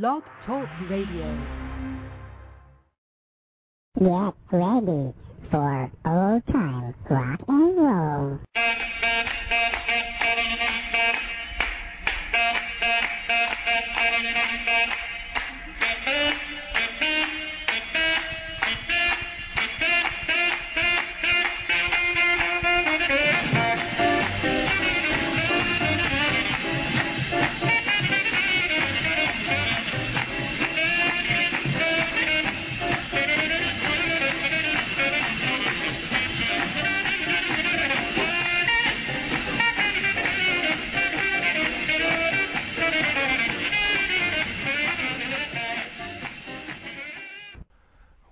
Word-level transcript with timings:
Blog 0.00 0.22
Talk 0.46 0.66
Radio. 0.88 1.38
Get 3.98 4.34
ready 4.50 5.12
for 5.50 5.90
old 6.06 6.42
time 6.50 6.94
rock 7.10 7.40
and 7.46 7.76
roll. 7.76 8.38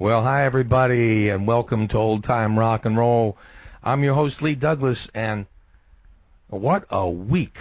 Well, 0.01 0.23
hi 0.23 0.47
everybody, 0.47 1.29
and 1.29 1.47
welcome 1.47 1.87
to 1.89 1.99
Old 1.99 2.25
Time 2.25 2.59
Rock 2.59 2.87
and 2.87 2.97
Roll. 2.97 3.37
I'm 3.83 4.03
your 4.03 4.15
host 4.15 4.37
Lee 4.41 4.55
Douglas, 4.55 4.97
and 5.13 5.45
what 6.49 6.87
a 6.89 7.07
week, 7.07 7.53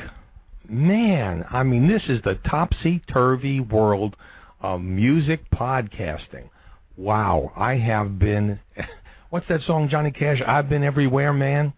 man! 0.65 1.43
I 1.51 1.63
mean, 1.63 1.89
this 1.89 2.03
is 2.07 2.21
the 2.23 2.35
topsy 2.49 3.01
turvy 3.11 3.59
world 3.59 4.15
of 4.61 4.79
music 4.79 5.51
podcasting. 5.51 6.47
Wow, 6.95 7.51
I 7.57 7.75
have 7.75 8.17
been. 8.17 8.61
What's 9.31 9.49
that 9.49 9.63
song, 9.67 9.89
Johnny 9.89 10.11
Cash? 10.11 10.41
I've 10.47 10.69
been 10.69 10.85
everywhere, 10.85 11.33
man. 11.33 11.73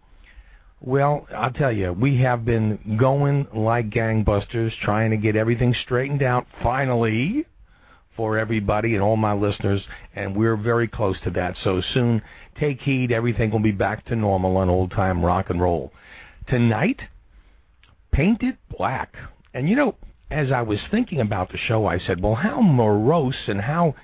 Well, 0.79 1.27
I'll 1.35 1.53
tell 1.53 1.71
you, 1.71 1.91
we 1.91 2.21
have 2.21 2.45
been 2.45 2.97
going 2.99 3.47
like 3.51 3.89
gangbusters, 3.89 4.73
trying 4.83 5.09
to 5.09 5.17
get 5.17 5.35
everything 5.35 5.73
straightened 5.83 6.21
out. 6.21 6.45
Finally, 6.61 7.47
for 8.21 8.37
everybody 8.37 8.93
and 8.93 9.01
all 9.01 9.17
my 9.17 9.33
listeners, 9.33 9.81
and 10.13 10.35
we're 10.35 10.55
very 10.55 10.87
close 10.87 11.19
to 11.23 11.31
that. 11.31 11.55
So 11.63 11.81
soon, 11.91 12.21
take 12.59 12.79
heed. 12.79 13.11
Everything 13.11 13.49
will 13.49 13.57
be 13.57 13.71
back 13.71 14.05
to 14.05 14.15
normal 14.15 14.57
on 14.57 14.69
old 14.69 14.91
time 14.91 15.25
rock 15.25 15.49
and 15.49 15.59
roll. 15.59 15.91
Tonight, 16.47 16.99
paint 18.11 18.43
it 18.43 18.57
black. 18.77 19.15
And 19.55 19.67
you 19.67 19.75
know, 19.75 19.95
as 20.29 20.51
I 20.51 20.61
was 20.61 20.77
thinking 20.91 21.19
about 21.19 21.51
the 21.51 21.57
show, 21.57 21.87
I 21.87 21.97
said, 21.97 22.21
well, 22.21 22.35
how 22.35 22.61
morose 22.61 23.47
and 23.47 23.59
how 23.59 23.95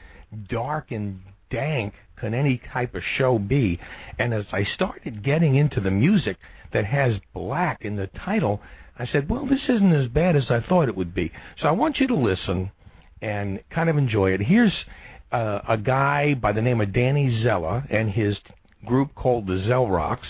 dark 0.49 0.89
and 0.89 1.19
dank 1.52 1.93
can 2.19 2.33
any 2.33 2.59
type 2.73 2.95
of 2.95 3.03
show 3.19 3.37
be? 3.37 3.79
And 4.17 4.33
as 4.33 4.45
I 4.52 4.63
started 4.73 5.23
getting 5.23 5.58
into 5.58 5.80
the 5.80 5.92
music 5.92 6.37
that 6.73 6.86
has 6.86 7.13
black 7.36 7.86
in 7.86 7.95
the 7.95 8.08
title, 8.25 8.61
I 8.97 9.05
said, 9.05 9.30
well, 9.30 9.45
this 9.45 9.69
isn't 9.69 9.93
as 9.93 10.08
bad 10.08 10.36
as 10.36 10.49
I 10.49 10.61
thought 10.67 10.89
it 10.89 10.97
would 10.97 11.13
be. 11.13 11.31
So 11.61 11.67
I 11.67 11.71
want 11.71 11.99
you 11.99 12.08
to 12.08 12.15
listen 12.15 12.71
and 13.22 13.61
kind 13.70 13.89
of 13.89 13.98
enjoy 13.98 14.32
it. 14.32 14.42
Here's 14.42 14.73
uh, 15.32 15.60
a 15.67 15.78
guy 15.78 16.33
by 16.33 16.52
the 16.52 16.61
name 16.61 16.82
of 16.82 16.94
Danny 16.94 17.44
Zella 17.44 17.83
and 17.89 18.10
his 18.10 18.38
group 18.86 19.14
called 19.16 19.48
the 19.48 19.64
Zell 19.67 19.88
Rocks, 19.88 20.28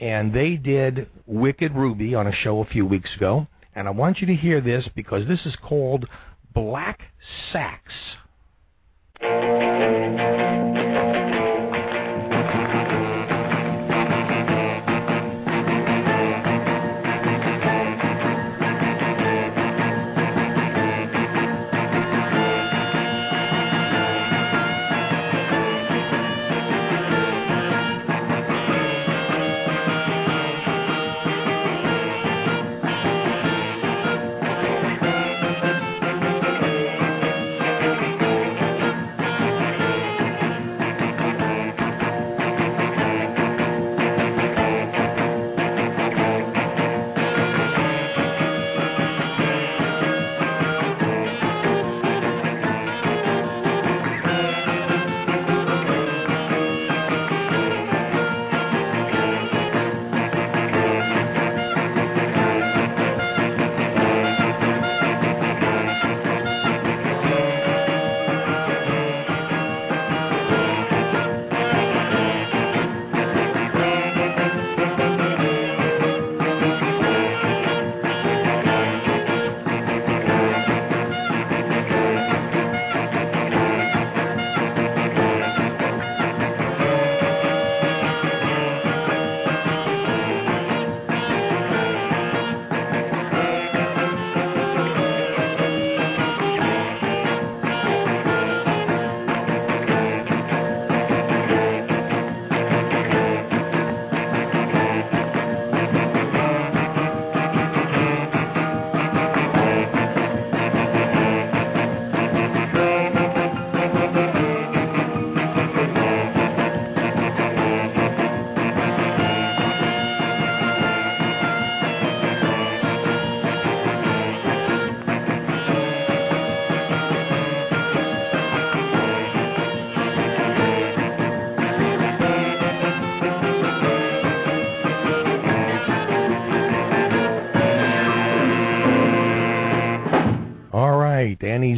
and 0.00 0.34
they 0.34 0.56
did 0.56 1.08
Wicked 1.26 1.74
Ruby 1.74 2.14
on 2.14 2.26
a 2.26 2.32
show 2.32 2.60
a 2.60 2.66
few 2.66 2.86
weeks 2.86 3.10
ago. 3.16 3.46
And 3.74 3.88
I 3.88 3.90
want 3.90 4.20
you 4.20 4.26
to 4.28 4.34
hear 4.34 4.60
this 4.60 4.88
because 4.94 5.26
this 5.26 5.40
is 5.44 5.56
called 5.56 6.06
Black 6.54 7.00
Sax. 7.52 7.82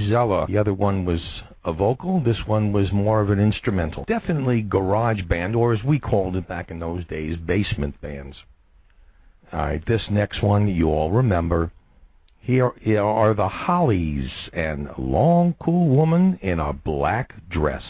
Zella. 0.09 0.47
The 0.47 0.59
other 0.59 0.75
one 0.75 1.05
was 1.05 1.21
a 1.65 1.73
vocal. 1.73 2.21
This 2.21 2.47
one 2.47 2.73
was 2.73 2.93
more 2.93 3.21
of 3.21 3.31
an 3.31 3.41
instrumental. 3.41 4.05
Definitely 4.07 4.63
garage 4.63 5.23
band, 5.23 5.57
or 5.57 5.73
as 5.73 5.83
we 5.85 5.99
called 5.99 6.37
it 6.37 6.49
back 6.49 6.71
in 6.71 6.79
those 6.79 7.05
days, 7.07 7.37
basement 7.37 8.01
bands. 8.01 8.37
All 9.53 9.61
right, 9.61 9.85
this 9.87 10.03
next 10.11 10.43
one 10.43 10.69
you 10.69 10.89
all 10.89 11.11
remember. 11.11 11.71
Here 12.41 12.73
are 13.01 13.35
the 13.35 13.49
Hollies 13.49 14.31
and 14.53 14.89
Long 14.99 15.55
Cool 15.61 15.89
Woman 15.89 16.39
in 16.43 16.61
a 16.61 16.73
Black 16.73 17.35
Dress. 17.49 17.83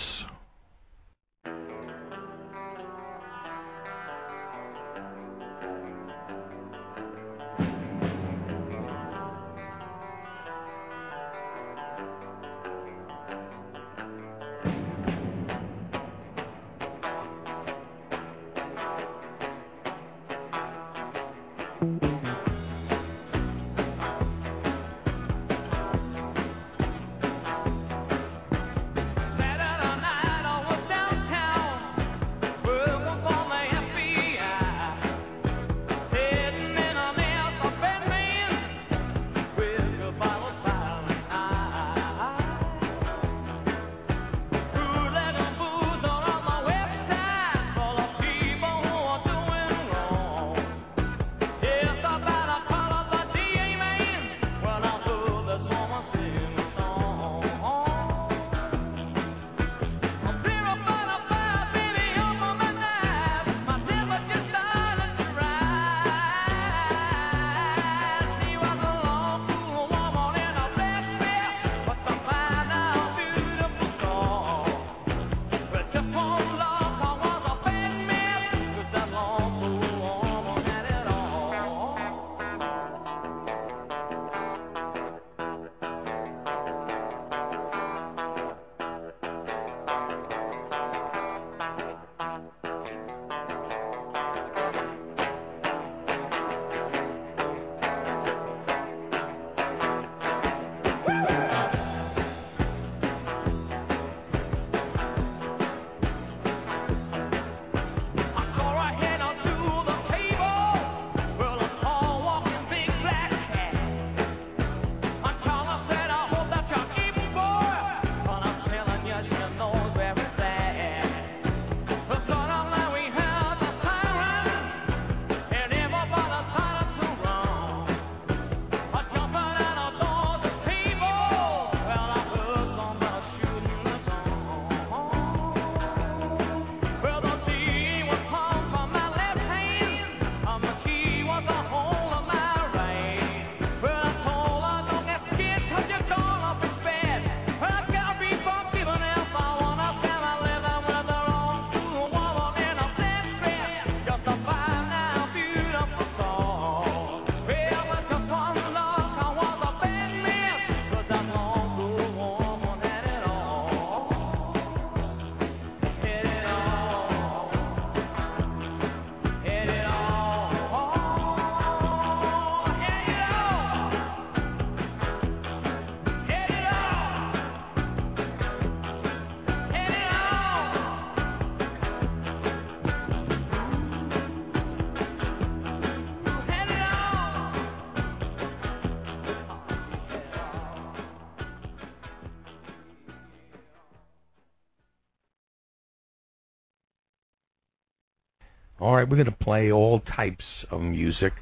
Right, 199.07 199.11
we're 199.11 199.25
going 199.25 199.37
to 199.37 199.45
play 199.45 199.71
all 199.73 200.01
types 200.01 200.45
of 200.71 200.81
music, 200.81 201.33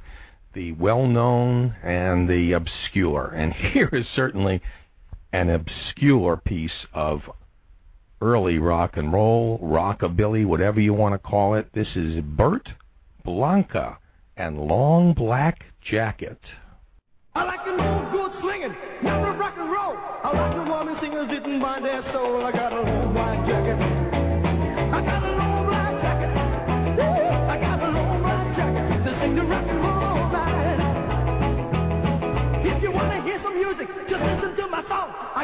the 0.54 0.72
well 0.72 1.06
known 1.06 1.74
and 1.82 2.28
the 2.28 2.52
obscure. 2.52 3.32
And 3.34 3.52
here 3.72 3.88
is 3.92 4.06
certainly 4.14 4.60
an 5.32 5.50
obscure 5.50 6.36
piece 6.36 6.86
of 6.92 7.20
early 8.20 8.58
rock 8.58 8.96
and 8.96 9.12
roll, 9.12 9.58
rockabilly, 9.58 10.46
whatever 10.46 10.80
you 10.80 10.94
want 10.94 11.14
to 11.14 11.18
call 11.18 11.54
it. 11.54 11.68
This 11.74 11.88
is 11.94 12.22
Bert 12.22 12.68
Blanca 13.24 13.98
and 14.36 14.58
Long 14.58 15.12
Black 15.14 15.64
Jacket. 15.90 16.38
I 17.34 17.42
like 17.44 17.60
old 17.66 18.12
good 18.12 18.40
slinging, 18.40 18.74
rock 19.02 19.54
and 19.58 19.70
roll. 19.70 19.96
I 19.96 20.30
like 20.32 20.64
the 20.64 20.70
woman 20.70 20.96
singers 21.00 21.28
didn't 21.28 21.58
mind 21.58 21.84
their 21.84 22.02
soul. 22.12 22.44
I 22.44 22.52
got 22.52 22.72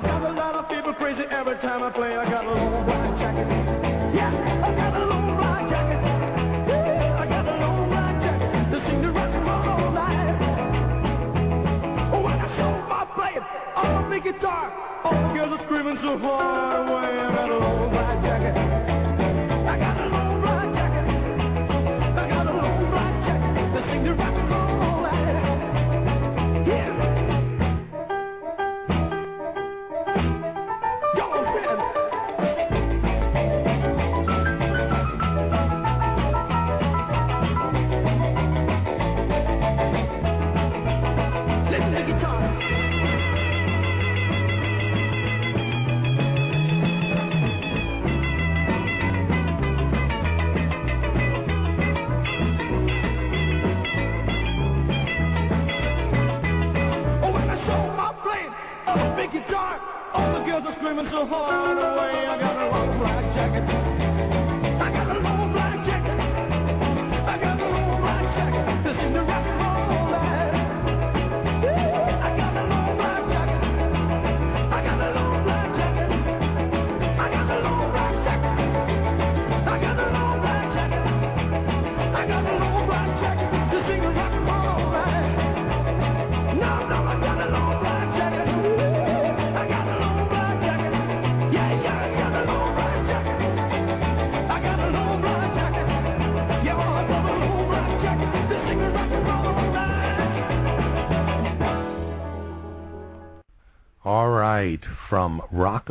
I 0.01 0.03
got 0.03 0.23
a 0.23 0.33
lot 0.33 0.55
of 0.55 0.67
people 0.71 0.95
crazy 0.95 1.25
every 1.31 1.57
time 1.57 1.83
I 1.83 1.91
play. 1.91 2.17
I 2.17 2.25
got 2.25 2.47
a 2.47 2.49
long 2.49 2.87
black 2.87 3.19
jacket. 3.21 3.47
Yeah, 4.17 4.33
I 4.33 4.75
got 4.75 4.97
a 4.97 5.05
long 5.05 5.37
black 5.37 5.69
jacket. 5.69 6.01
Yeah, 6.73 7.21
I 7.21 7.27
got 7.29 7.45
a 7.45 7.57
long 7.61 7.91
black 7.91 8.23
jacket 8.23 8.49
to 8.73 8.81
sing 8.89 9.03
the 9.03 9.13
rock 9.13 9.29
and 9.29 9.45
roll 9.45 9.93
night. 9.93 10.41
Oh, 12.15 12.21
when 12.23 12.41
I 12.41 12.49
show 12.57 12.73
my 12.89 13.05
playing 13.13 13.45
on 13.77 14.09
the 14.09 14.21
guitar, 14.21 14.73
all 15.05 15.13
the 15.13 15.35
girls 15.37 15.61
are 15.61 15.65
screaming 15.67 15.99
so 16.01 16.19
far 16.19 16.81
away. 16.81 17.21
I 17.21 17.35
got 17.37 17.51
a 17.51 17.59
long 17.59 17.91
black 17.91 18.23
jacket. 18.25 18.70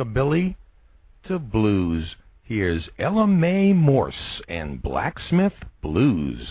rockabilly 0.00 0.56
to 1.28 1.38
blues. 1.38 2.16
Here's 2.42 2.88
Ella 2.98 3.26
Mae 3.26 3.72
Morse 3.72 4.42
and 4.48 4.82
Blacksmith 4.82 5.52
Blues. 5.82 6.46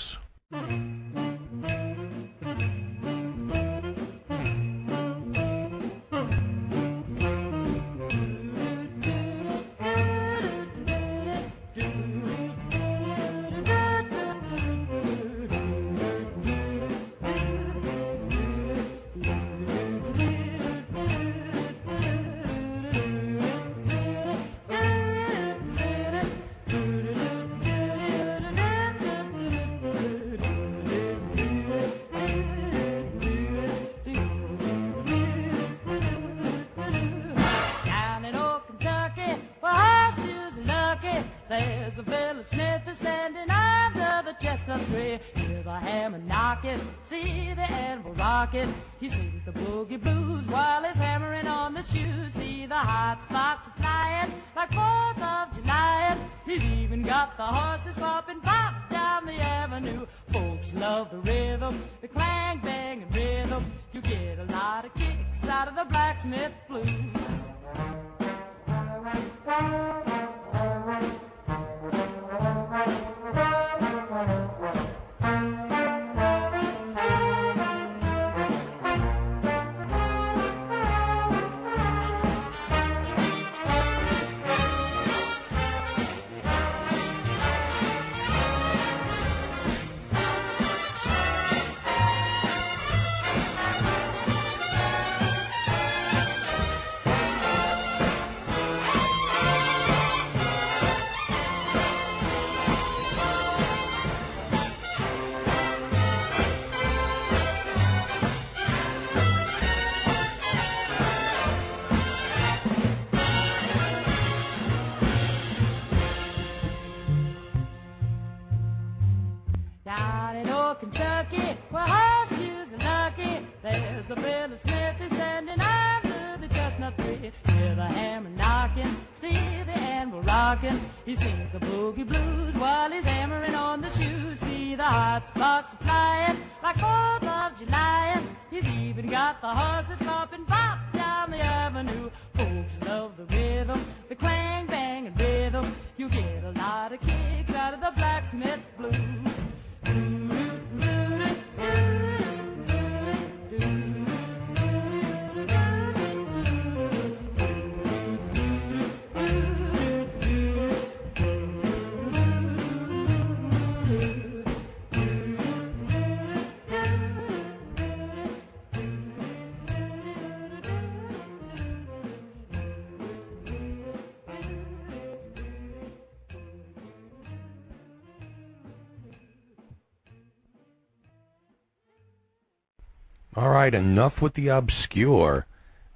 enough 183.79 184.13
with 184.21 184.33
the 184.35 184.49
obscure. 184.49 185.45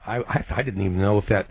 I, 0.05 0.17
I, 0.17 0.45
I 0.57 0.61
didn't 0.63 0.85
even 0.85 0.99
know 0.99 1.17
if 1.17 1.25
that 1.29 1.47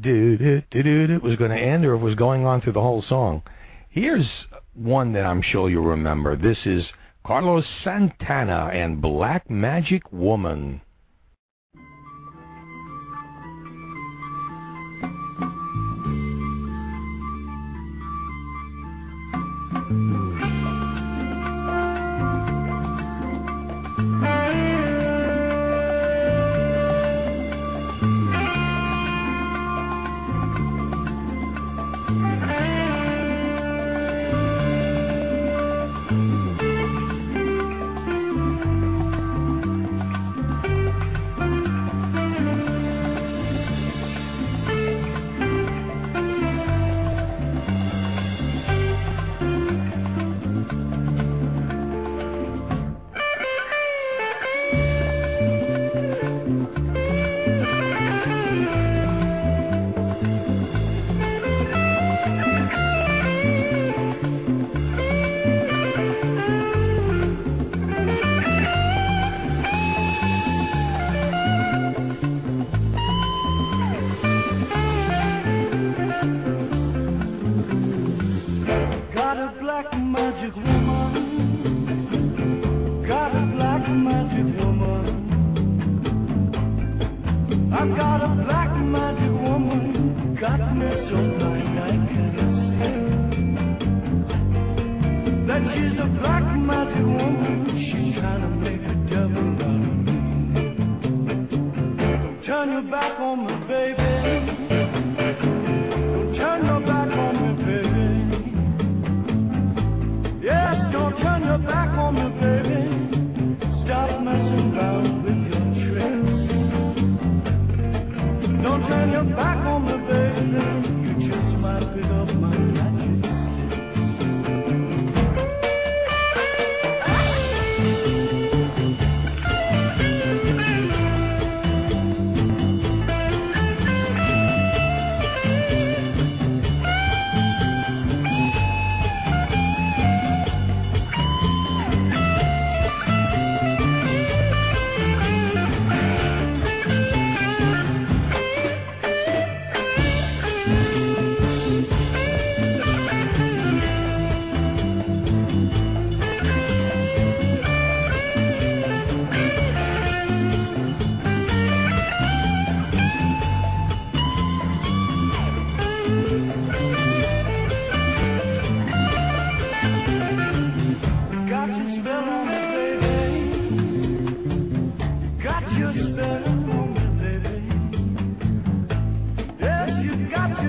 do 0.00 0.36
do 0.36 0.62
do 0.70 1.06
do 1.06 1.20
was 1.22 1.36
going 1.36 1.50
to 1.50 1.56
end 1.56 1.84
or 1.84 1.94
if 1.94 2.00
it 2.00 2.04
was 2.04 2.14
going 2.14 2.44
on 2.44 2.60
through 2.60 2.72
the 2.72 2.80
whole 2.80 3.04
song. 3.08 3.42
Here's 3.90 4.26
one 4.74 5.12
that 5.12 5.24
I'm 5.24 5.42
sure 5.42 5.70
you'll 5.70 5.84
remember. 5.84 6.36
This 6.36 6.58
is 6.64 6.84
Carlos 7.24 7.64
Santana 7.84 8.70
and 8.72 9.00
Black 9.00 9.48
Magic 9.48 10.12
Woman. 10.12 10.80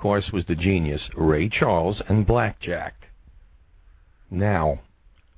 course, 0.00 0.30
was 0.32 0.44
the 0.46 0.54
genius 0.54 1.02
Ray 1.14 1.50
Charles 1.50 2.00
and 2.08 2.26
Blackjack. 2.26 2.94
Now, 4.30 4.80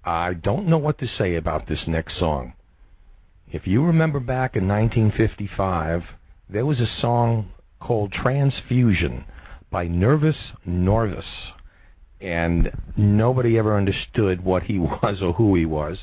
I 0.05 0.35
don't 0.35 0.69
know 0.69 0.79
what 0.79 0.99
to 0.99 1.09
say 1.19 1.35
about 1.35 1.67
this 1.67 1.81
next 1.89 2.17
song. 2.19 2.53
If 3.51 3.67
you 3.67 3.85
remember 3.85 4.21
back 4.21 4.55
in 4.55 4.69
1955, 4.69 6.03
there 6.49 6.65
was 6.65 6.79
a 6.79 7.01
song 7.01 7.51
called 7.81 8.13
Transfusion 8.13 9.25
by 9.69 9.89
Nervous 9.89 10.37
Norvus, 10.65 11.25
and 12.21 12.71
nobody 12.97 13.59
ever 13.59 13.77
understood 13.77 14.45
what 14.45 14.63
he 14.63 14.79
was 14.79 15.21
or 15.21 15.33
who 15.33 15.57
he 15.57 15.67
was, 15.67 15.99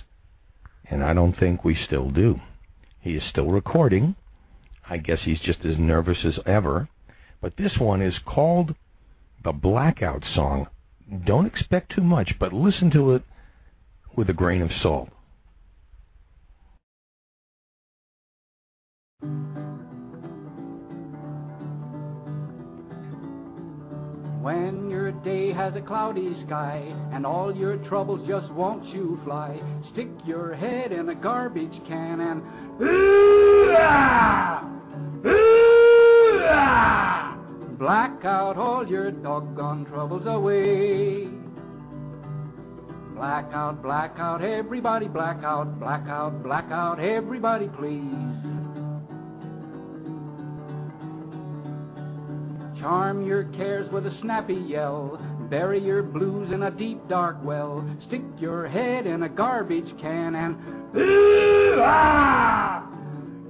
and 0.89 1.02
I 1.02 1.13
don't 1.13 1.39
think 1.39 1.63
we 1.63 1.78
still 1.88 2.10
do. 2.10 2.41
He 3.00 3.12
is 3.12 3.24
still 3.30 3.52
recording. 3.52 4.15
I 4.89 4.98
guess 4.98 5.19
he's 5.24 5.39
just 5.39 5.63
as 5.63 5.78
nervous 5.78 6.26
as 6.26 6.39
ever. 6.45 6.89
But 7.41 7.56
this 7.58 7.78
one 7.78 8.02
is 8.02 8.15
called 8.25 8.75
the 9.43 9.54
Blackout 9.54 10.23
Song. 10.36 10.67
Don't 11.25 11.45
expect 11.45 11.95
too 11.95 12.04
much, 12.04 12.34
but 12.39 12.54
listen 12.54 12.91
to 12.91 13.13
it 13.15 13.23
with 14.15 14.30
a 14.30 14.34
grain 14.34 14.62
of 14.62 14.69
salt. 14.82 15.10
When 24.41 24.89
your 24.89 25.12
day 25.12 25.54
has 25.54 25.75
a 25.75 25.82
cloudy 25.82 26.36
sky 26.45 26.84
and 27.13 27.25
all 27.25 27.56
your 27.56 27.78
troubles 27.88 28.28
just 28.28 28.52
won't 28.52 28.86
you 28.86 29.19
fly, 29.23 29.60
stick 29.93 30.10
your 30.25 30.56
head 30.56 30.91
in 30.91 31.10
a 31.10 31.15
garbage 31.15 31.80
can 31.88 32.19
and 32.19 32.41
black 37.80 38.26
out 38.26 38.58
all 38.58 38.86
your 38.86 39.10
doggone 39.10 39.86
troubles 39.86 40.28
away. 40.28 41.28
Black 43.15 43.46
out, 43.54 43.82
black 43.82 44.15
out, 44.18 44.44
everybody 44.44 45.08
black 45.08 45.44
out, 45.44 45.80
black 45.80 46.08
out, 46.08 46.44
black 46.44 46.70
out, 46.72 47.00
everybody 47.00 47.70
please. 47.70 48.04
Charm 52.80 53.26
your 53.26 53.46
cares 53.56 53.92
with 53.92 54.06
a 54.06 54.18
snappy 54.22 54.54
yell. 54.54 55.20
Bury 55.50 55.84
your 55.84 56.04
blues 56.04 56.52
in 56.54 56.63
a 56.63 56.72
deep 56.72 57.00
dark 57.10 57.38
well. 57.44 57.84
Stick 58.08 58.22
your 58.39 58.68
head 58.68 59.08
in 59.08 59.24
a 59.24 59.30
garbage 59.30 59.89
can 60.00 60.36
and 60.36 60.56
Ooh-ah! 60.96 62.88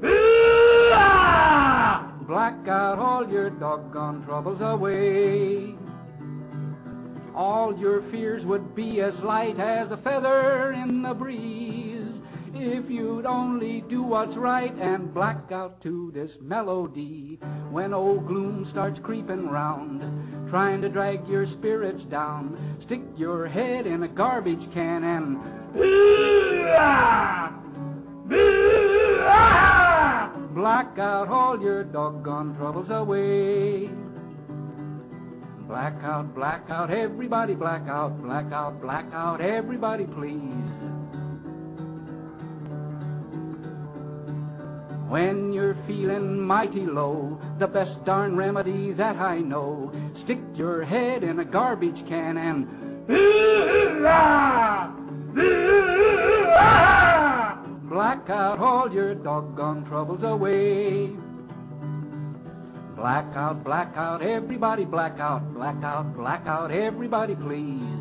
Ooh-ah! 0.04 2.09
Black 2.30 2.68
out 2.68 3.00
all 3.00 3.28
your 3.28 3.50
doggone 3.50 4.24
troubles 4.24 4.62
away. 4.62 5.74
All 7.36 7.76
your 7.76 8.08
fears 8.12 8.46
would 8.46 8.76
be 8.76 9.02
as 9.02 9.16
light 9.24 9.60
as 9.60 9.90
a 9.90 9.98
feather 9.98 10.74
in 10.74 11.02
the 11.02 11.16
breeze 11.16 12.06
if 12.54 12.88
you'd 12.88 13.26
only 13.26 13.84
do 13.90 14.04
what's 14.04 14.38
right 14.38 14.76
and 14.76 15.12
black 15.12 15.52
out 15.52 15.82
to 15.82 16.12
this 16.14 16.30
melody. 16.40 17.40
When 17.72 17.96
old 17.96 18.28
gloom 18.28 18.68
starts 18.70 19.00
creeping 19.02 19.48
round, 19.48 20.52
trying 20.52 20.84
to 20.84 20.90
drag 20.90 21.28
your 21.28 21.48
spirits 21.58 22.04
down, 22.12 22.78
stick 22.86 23.02
your 23.18 23.48
head 23.48 23.88
in 23.88 24.04
a 24.04 24.08
garbage 24.08 24.72
can 24.72 25.04
and 25.04 25.40
black 30.56 30.98
out 30.98 31.28
all 31.30 31.60
your 31.62 31.84
doggone 31.84 32.56
troubles 32.58 32.90
away. 32.90 33.90
Black 35.68 35.94
out, 36.04 36.34
black 36.34 36.64
out, 36.70 36.92
everybody 36.92 37.54
black 37.54 37.88
out, 37.88 38.22
black 38.24 38.52
out, 38.52 38.82
black 38.82 39.06
out, 39.14 39.40
everybody 39.42 40.06
please. 40.06 40.40
When 45.10 45.52
you're 45.54 45.78
feeling 45.88 46.42
mighty 46.42 46.86
low, 46.86 47.40
the 47.60 47.68
best 47.68 48.04
darn 48.06 48.36
remedy 48.36 48.94
that 48.94 49.16
I 49.16 49.40
know, 49.40 49.92
stick 50.24 50.40
your 50.56 50.86
head 50.86 51.24
in 51.24 51.40
a 51.40 51.46
garbage 51.46 52.08
can 52.08 52.38
and 52.38 52.68
black 58.00 58.30
out 58.30 58.60
all 58.60 58.90
your 58.94 59.14
doggone 59.14 59.84
troubles 59.84 60.24
away. 60.24 61.08
Black 62.96 63.26
out, 63.36 63.62
black 63.66 63.92
out, 63.98 64.22
everybody 64.22 64.86
black 64.86 65.20
out, 65.20 65.54
black 65.54 65.84
out, 65.84 66.16
black 66.16 66.48
out, 66.48 66.72
everybody 66.72 67.36
please. 67.36 68.00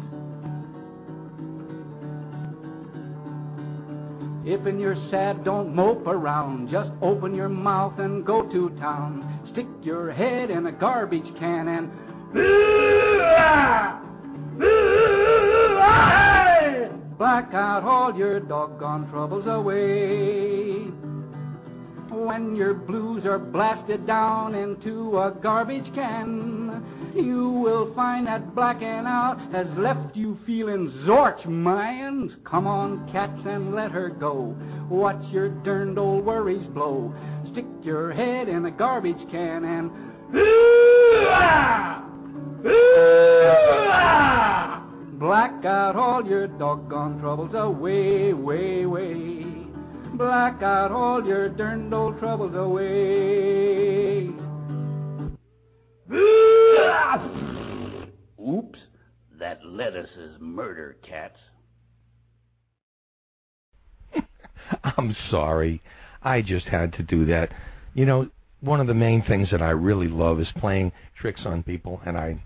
If 4.47 4.65
and 4.67 4.81
you're 4.81 4.95
sad, 5.11 5.45
don't 5.45 5.75
mope 5.75 6.07
around. 6.07 6.71
Just 6.71 6.91
open 7.03 7.35
your 7.35 7.49
mouth 7.49 7.99
and 7.99 8.25
go 8.25 8.49
to 8.53 8.71
town. 8.79 9.51
Stick 9.51 9.67
your 9.83 10.13
head 10.13 10.51
in 10.51 10.67
a 10.67 10.73
garbage 10.73 11.27
can 11.41 11.67
and 11.67 11.91
black 17.19 17.53
out 17.53 17.83
all 17.83 18.17
your 18.17 18.39
doggone 18.39 19.11
troubles 19.11 19.47
away. 19.49 20.85
When 22.11 22.55
your 22.55 22.75
blues 22.75 23.25
are 23.27 23.39
blasted 23.39 24.07
down 24.07 24.55
into 24.55 25.19
a 25.19 25.37
garbage 25.43 25.93
can, 25.95 27.13
you 27.15 27.51
will 27.51 27.93
find 27.95 28.27
that 28.29 28.55
blacking 28.55 28.89
out 28.89 29.39
has 29.53 29.67
left 29.77 30.17
you 30.17 30.39
feeling 30.47 30.91
zorch, 31.07 31.45
man. 31.47 32.37
Come 32.49 32.69
on, 32.69 33.11
cats, 33.13 33.43
and 33.45 33.75
let 33.75 33.91
her 33.91 34.09
go. 34.09 34.57
Watch 34.89 35.23
your 35.33 35.49
derned 35.65 35.99
old 35.99 36.25
worries 36.25 36.67
blow. 36.69 37.13
Stick 37.53 37.67
your 37.83 38.13
head 38.13 38.49
in 38.49 38.65
a 38.67 38.71
garbage 38.71 39.19
can 39.31 39.65
and 39.65 39.91
black 45.19 45.65
out 45.65 45.97
all 45.97 46.25
your 46.25 46.47
doggone 46.47 47.19
troubles 47.21 47.55
away, 47.55 48.33
way, 48.33 48.87
way. 48.87 49.45
Black 50.15 50.63
out 50.63 50.93
all 50.93 51.25
your 51.25 51.49
derned 51.49 51.93
old 51.93 52.19
troubles 52.19 52.55
away. 52.55 54.29
Oops, 58.41 58.79
that 59.39 59.59
lettuce 59.65 60.11
is 60.17 60.37
murder, 60.41 60.97
cats. 61.07 61.39
I'm 64.85 65.15
sorry. 65.31 65.83
I 66.23 66.41
just 66.41 66.67
had 66.67 66.93
to 66.95 67.03
do 67.03 67.27
that. 67.27 67.51
You 67.95 68.07
know, 68.07 68.31
one 68.61 68.81
of 68.81 68.87
the 68.87 68.95
main 68.95 69.23
things 69.23 69.49
that 69.51 69.63
I 69.63 69.71
really 69.71 70.09
love 70.09 70.41
is 70.41 70.49
playing 70.59 70.93
tricks 71.21 71.43
on 71.45 71.63
people, 71.63 72.01
and 72.07 72.17
I 72.17 72.43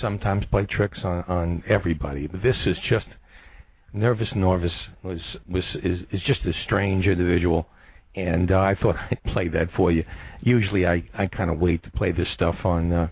sometimes 0.00 0.44
play 0.46 0.66
tricks 0.66 1.00
on 1.04 1.24
on 1.24 1.62
everybody. 1.68 2.26
But 2.26 2.42
this 2.42 2.56
is 2.66 2.76
just 2.88 3.06
Nervous 3.92 4.30
Norvus 4.30 4.72
was 5.02 5.20
was 5.48 5.64
is, 5.82 6.00
is 6.12 6.22
just 6.22 6.44
a 6.44 6.52
strange 6.64 7.06
individual, 7.06 7.66
and 8.14 8.50
uh, 8.50 8.60
I 8.60 8.74
thought 8.74 8.96
I'd 9.10 9.22
play 9.24 9.48
that 9.48 9.70
for 9.76 9.90
you. 9.90 10.04
Usually, 10.40 10.86
I 10.86 11.04
I 11.14 11.26
kind 11.26 11.50
of 11.50 11.58
wait 11.58 11.82
to 11.84 11.90
play 11.90 12.12
this 12.12 12.28
stuff 12.34 12.56
on 12.64 12.92
uh, 12.92 13.08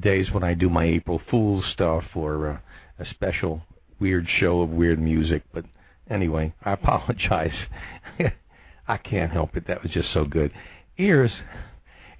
days 0.00 0.30
when 0.30 0.44
I 0.44 0.54
do 0.54 0.68
my 0.68 0.84
April 0.84 1.20
Fool's 1.30 1.64
stuff 1.72 2.04
or 2.14 2.48
uh, 2.48 2.58
a 3.02 3.06
special 3.06 3.62
weird 3.98 4.26
show 4.38 4.60
of 4.60 4.70
weird 4.70 5.00
music. 5.00 5.42
But 5.52 5.64
anyway, 6.08 6.54
I 6.64 6.72
apologize. 6.74 7.54
I 8.88 8.96
can't 8.96 9.32
help 9.32 9.56
it. 9.56 9.66
That 9.66 9.82
was 9.82 9.92
just 9.92 10.12
so 10.12 10.24
good. 10.24 10.52
Here's 10.94 11.32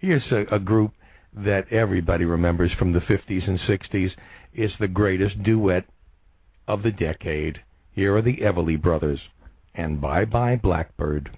here's 0.01 0.31
a, 0.31 0.45
a 0.55 0.59
group 0.59 0.93
that 1.35 1.73
everybody 1.73 2.25
remembers 2.25 2.73
from 2.79 2.93
the 2.93 3.01
50s 3.01 3.47
and 3.47 3.59
60s. 3.61 4.11
It's 4.53 4.75
the 4.79 4.89
greatest 4.89 5.43
duet 5.43 5.85
of 6.67 6.83
the 6.83 6.91
decade. 6.91 7.61
Here 7.93 8.17
are 8.17 8.23
the 8.23 8.39
Everly 8.39 8.81
Brothers 8.81 9.21
and 9.75 10.01
Bye 10.01 10.25
Bye 10.25 10.57
Blackbird. 10.57 11.31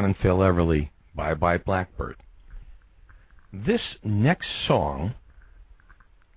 Don 0.00 0.06
and 0.06 0.16
Phil 0.16 0.38
Everly, 0.38 0.88
Bye 1.14 1.34
Bye 1.34 1.58
Blackbird. 1.58 2.16
This 3.52 3.82
next 4.02 4.46
song, 4.66 5.12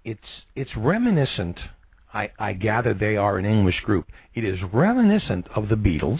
it's 0.03 0.43
it's 0.53 0.75
reminiscent. 0.75 1.57
I, 2.13 2.29
I 2.37 2.51
gather 2.51 2.93
they 2.93 3.15
are 3.15 3.37
an 3.37 3.45
English 3.45 3.79
group. 3.85 4.11
It 4.33 4.43
is 4.43 4.59
reminiscent 4.73 5.47
of 5.55 5.69
the 5.69 5.75
Beatles. 5.75 6.19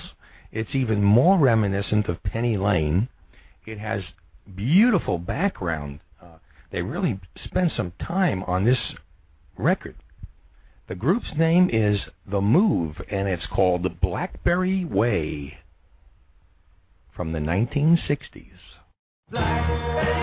It's 0.54 0.74
even 0.74 1.04
more 1.04 1.38
reminiscent 1.38 2.08
of 2.08 2.24
Penny 2.24 2.56
Lane. 2.56 3.10
It 3.66 3.78
has 3.78 4.04
beautiful 4.56 5.18
background. 5.18 6.00
Uh, 6.22 6.38
they 6.72 6.82
really 6.82 7.20
spent 7.44 7.74
some 7.76 7.92
time 8.00 8.42
on 8.44 8.64
this 8.64 8.80
record. 9.58 9.98
The 10.88 10.96
group's 10.96 11.34
name 11.38 11.70
is 11.74 12.00
The 12.26 12.40
Move, 12.40 13.02
and 13.12 13.28
it's 13.28 13.48
called 13.48 14.00
Blackberry 14.00 14.86
Way 14.86 15.58
from 17.16 17.32
the 17.32 17.40
1960s. 17.40 18.60
What 19.30 20.23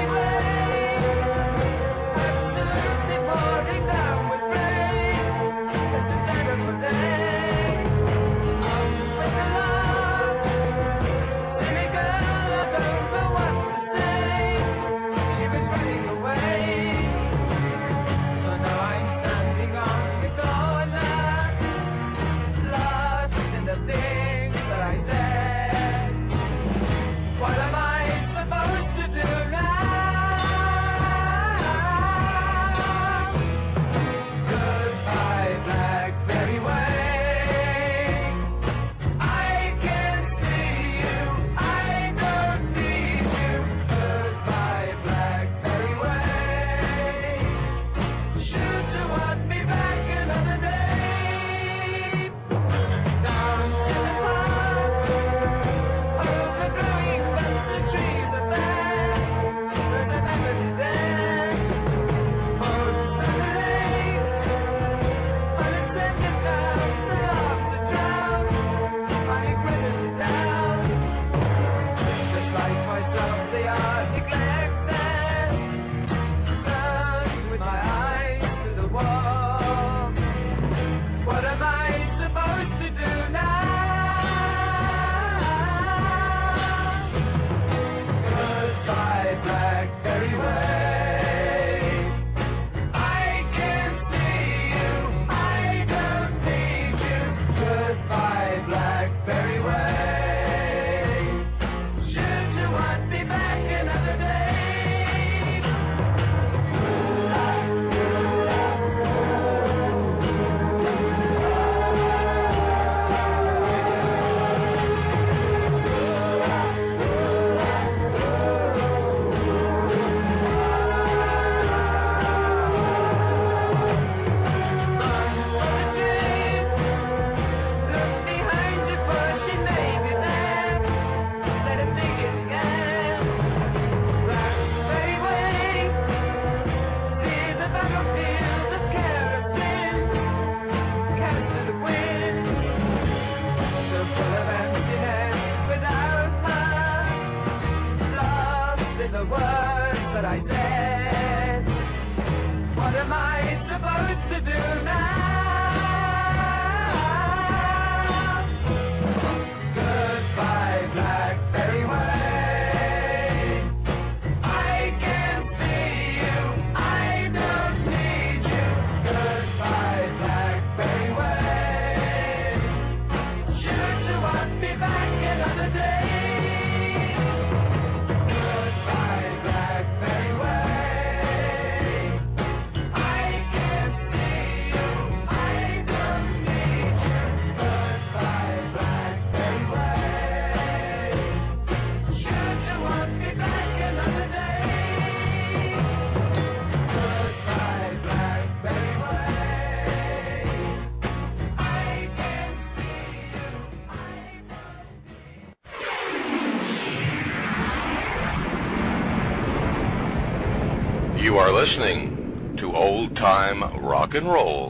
listening 211.60 212.56
to 212.58 212.74
Old 212.74 213.14
Time 213.16 213.62
Rock 213.84 214.14
and 214.14 214.26
Roll. 214.26 214.69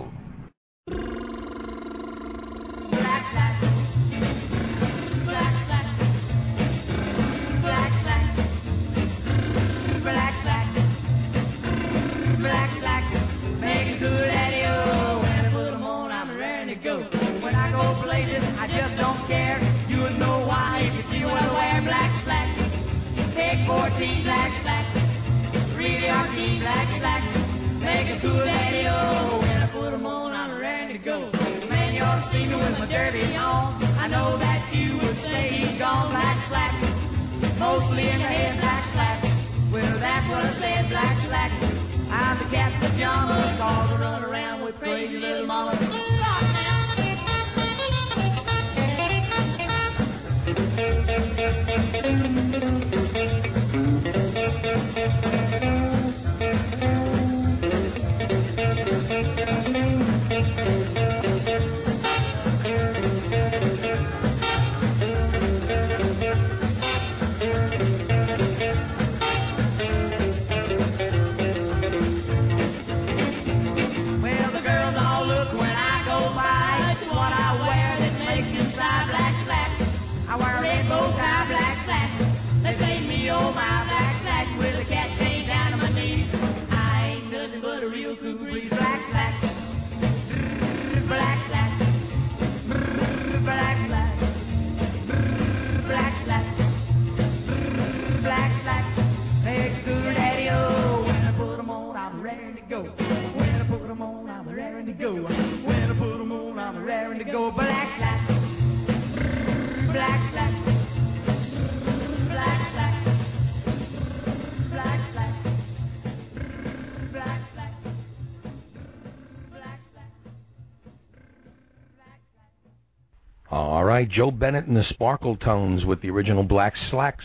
Joe 124.10 124.30
Bennett 124.30 124.66
and 124.66 124.76
the 124.76 124.84
Sparkle 124.90 125.36
Tones 125.36 125.84
with 125.84 126.02
the 126.02 126.10
original 126.10 126.42
Black 126.42 126.74
Slacks 126.90 127.24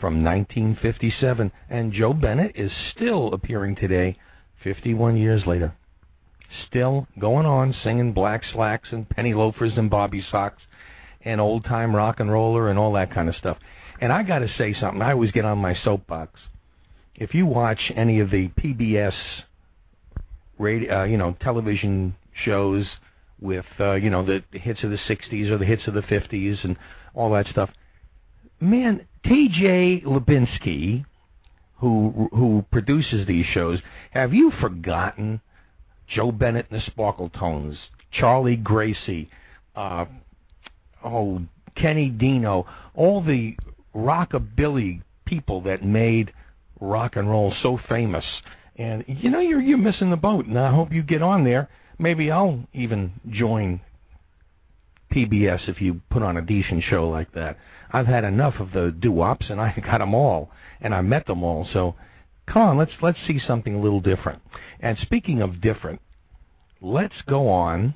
from 0.00 0.24
1957. 0.24 1.52
And 1.70 1.92
Joe 1.92 2.12
Bennett 2.12 2.52
is 2.56 2.72
still 2.94 3.32
appearing 3.32 3.76
today, 3.76 4.18
51 4.64 5.16
years 5.16 5.46
later. 5.46 5.72
Still 6.68 7.06
going 7.18 7.46
on 7.46 7.74
singing 7.84 8.12
Black 8.12 8.42
Slacks 8.52 8.88
and 8.90 9.08
Penny 9.08 9.34
Loafers 9.34 9.72
and 9.76 9.88
Bobby 9.88 10.24
Socks 10.30 10.62
and 11.24 11.40
old 11.40 11.64
time 11.64 11.94
rock 11.94 12.20
and 12.20 12.30
roller 12.30 12.70
and 12.70 12.78
all 12.78 12.92
that 12.92 13.12
kind 13.12 13.28
of 13.28 13.36
stuff. 13.36 13.58
And 14.00 14.12
I 14.12 14.22
got 14.22 14.40
to 14.40 14.48
say 14.58 14.74
something. 14.78 15.02
I 15.02 15.12
always 15.12 15.32
get 15.32 15.44
on 15.44 15.58
my 15.58 15.74
soapbox. 15.84 16.40
If 17.14 17.34
you 17.34 17.46
watch 17.46 17.80
any 17.94 18.20
of 18.20 18.30
the 18.30 18.48
PBS 18.48 19.14
radio, 20.58 21.00
uh, 21.00 21.04
you 21.04 21.16
know, 21.16 21.36
television 21.40 22.14
shows 22.44 22.86
with 23.40 23.66
uh, 23.78 23.94
you 23.94 24.10
know 24.10 24.24
the 24.24 24.42
the 24.52 24.58
hits 24.58 24.82
of 24.82 24.90
the 24.90 24.98
'60s 25.08 25.50
or 25.50 25.58
the 25.58 25.64
hits 25.64 25.86
of 25.86 25.94
the 25.94 26.02
'50s 26.02 26.64
and 26.64 26.76
all 27.14 27.32
that 27.32 27.46
stuff, 27.46 27.70
man, 28.60 29.06
T.J. 29.24 30.02
Lubinsky, 30.06 31.04
who 31.78 32.28
who 32.32 32.64
produces 32.70 33.26
these 33.26 33.46
shows, 33.46 33.80
have 34.10 34.32
you 34.32 34.52
forgotten 34.60 35.40
Joe 36.08 36.32
Bennett 36.32 36.66
and 36.70 36.80
the 36.80 36.84
Sparkle 36.86 37.28
Tones, 37.30 37.76
Charlie 38.12 38.56
Gracie, 38.56 39.28
uh, 39.74 40.06
oh 41.04 41.42
Kenny 41.76 42.08
Dino, 42.08 42.66
all 42.94 43.22
the 43.22 43.56
rockabilly 43.94 45.02
people 45.24 45.60
that 45.62 45.84
made 45.84 46.32
rock 46.80 47.16
and 47.16 47.28
roll 47.28 47.52
so 47.62 47.78
famous. 47.88 48.24
And 48.76 49.04
you 49.06 49.30
know 49.30 49.40
you're 49.40 49.60
you're 49.60 49.78
missing 49.78 50.10
the 50.10 50.16
boat, 50.16 50.46
and 50.46 50.58
I 50.58 50.70
hope 50.70 50.92
you 50.92 51.02
get 51.02 51.22
on 51.22 51.44
there. 51.44 51.68
Maybe 51.98 52.30
I'll 52.30 52.64
even 52.72 53.12
join 53.30 53.80
PBS 55.12 55.68
if 55.68 55.80
you 55.80 56.00
put 56.10 56.22
on 56.22 56.36
a 56.36 56.42
decent 56.42 56.84
show 56.84 57.08
like 57.08 57.32
that. 57.32 57.56
I've 57.92 58.06
had 58.06 58.24
enough 58.24 58.54
of 58.60 58.72
the 58.72 58.90
doo-wops, 58.90 59.46
and 59.48 59.60
I 59.60 59.74
got 59.84 59.98
them 59.98 60.14
all, 60.14 60.50
and 60.80 60.94
I 60.94 61.00
met 61.00 61.26
them 61.26 61.42
all. 61.42 61.66
So 61.72 61.94
come 62.46 62.62
on, 62.62 62.76
let's 62.76 62.92
let's 63.02 63.18
see 63.26 63.40
something 63.46 63.74
a 63.74 63.80
little 63.80 64.00
different. 64.00 64.42
And 64.80 64.98
speaking 64.98 65.42
of 65.42 65.60
different, 65.60 66.00
let's 66.80 67.14
go 67.26 67.48
on 67.48 67.94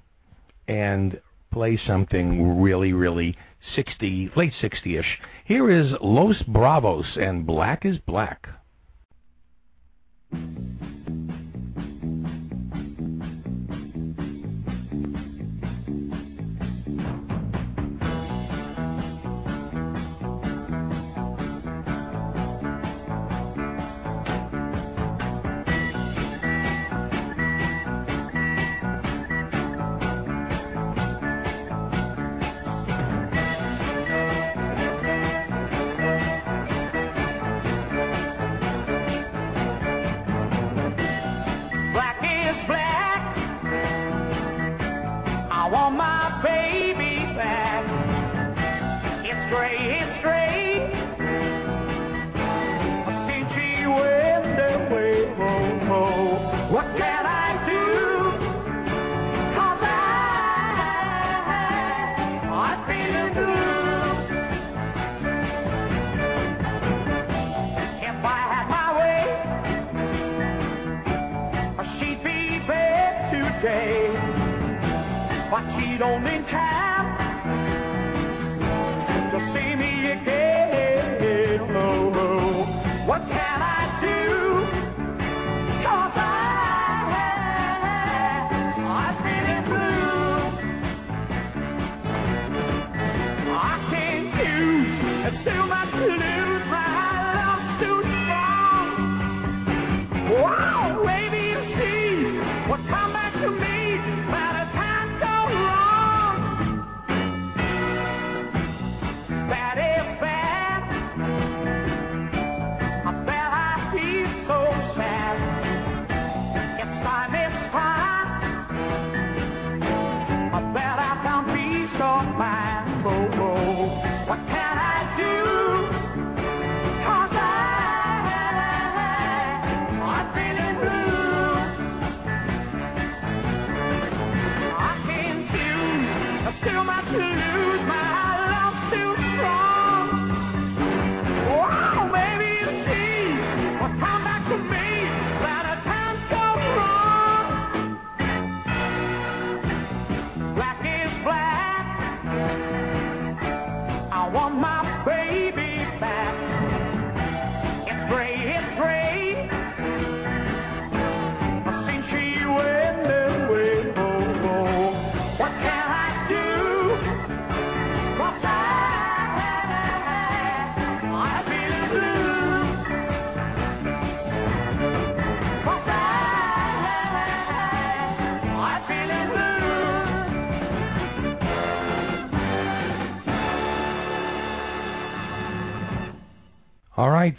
and 0.66 1.20
play 1.52 1.78
something 1.86 2.60
really, 2.62 2.92
really 2.92 3.36
60, 3.74 4.30
late 4.36 4.52
60-ish. 4.62 5.18
Here 5.44 5.70
is 5.70 5.92
Los 6.00 6.40
Bravos 6.42 7.16
and 7.16 7.44
Black 7.44 7.84
is 7.84 7.98
Black. 7.98 8.48
Black 10.30 10.79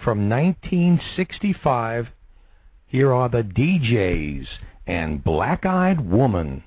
from 0.04 0.30
1965, 0.30 2.08
here 2.88 3.14
are 3.14 3.30
the 3.30 3.44
DJs 3.44 4.48
and 4.88 5.24
Black 5.24 5.66
Eyed 5.66 6.10
Woman. 6.10 6.64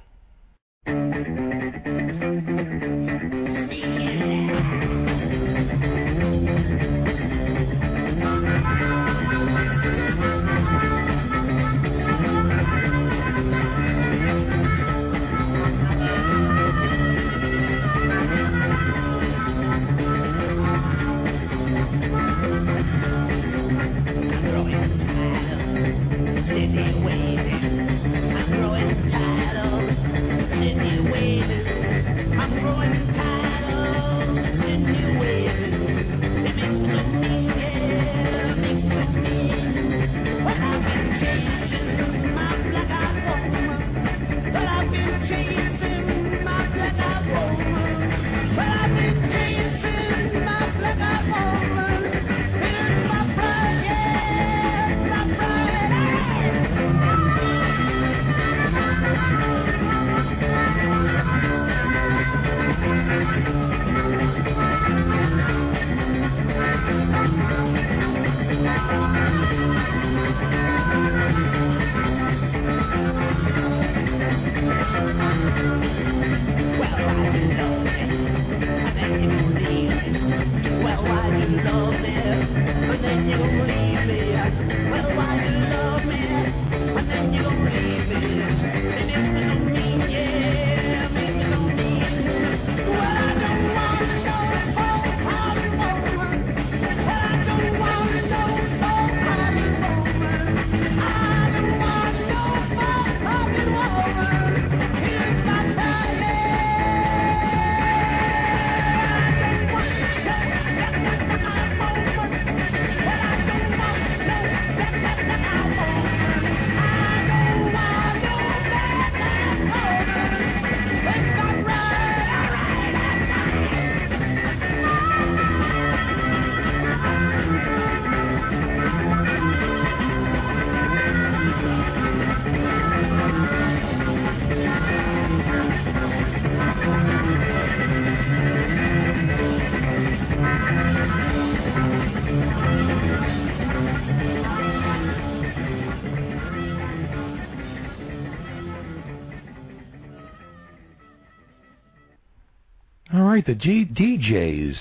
The 153.47 153.55
G- 153.55 153.85
DJs, 153.85 154.77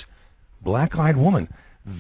Black 0.61 0.95
Eyed 0.95 1.17
Woman. 1.17 1.49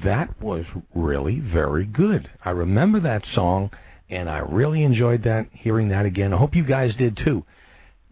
That 0.03 0.41
was 0.41 0.65
really 0.95 1.39
very 1.39 1.85
good. 1.85 2.29
I 2.45 2.51
remember 2.51 3.01
that 3.01 3.23
song, 3.33 3.69
and 4.09 4.29
I 4.29 4.37
really 4.37 4.83
enjoyed 4.83 5.23
that, 5.23 5.47
hearing 5.51 5.89
that 5.89 6.05
again. 6.05 6.33
I 6.33 6.37
hope 6.37 6.55
you 6.55 6.63
guys 6.63 6.95
did 6.95 7.17
too. 7.17 7.43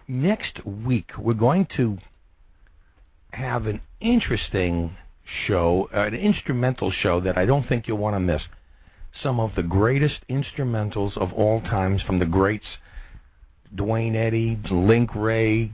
Next 0.07 0.65
week, 0.65 1.11
we're 1.17 1.33
going 1.33 1.67
to 1.77 1.97
have 3.31 3.67
an 3.67 3.79
interesting 4.01 4.97
show, 5.47 5.89
uh, 5.93 6.01
an 6.01 6.15
instrumental 6.15 6.91
show 6.91 7.21
that 7.21 7.37
I 7.37 7.45
don't 7.45 7.67
think 7.67 7.87
you'll 7.87 7.97
want 7.97 8.15
to 8.15 8.19
miss. 8.19 8.41
Some 9.23 9.39
of 9.39 9.55
the 9.55 9.63
greatest 9.63 10.19
instrumentals 10.29 11.17
of 11.17 11.31
all 11.31 11.61
times 11.61 12.01
from 12.01 12.19
the 12.19 12.25
greats, 12.25 12.65
Duane 13.73 14.15
Eddy, 14.15 14.59
Link 14.69 15.15
Wray, 15.15 15.71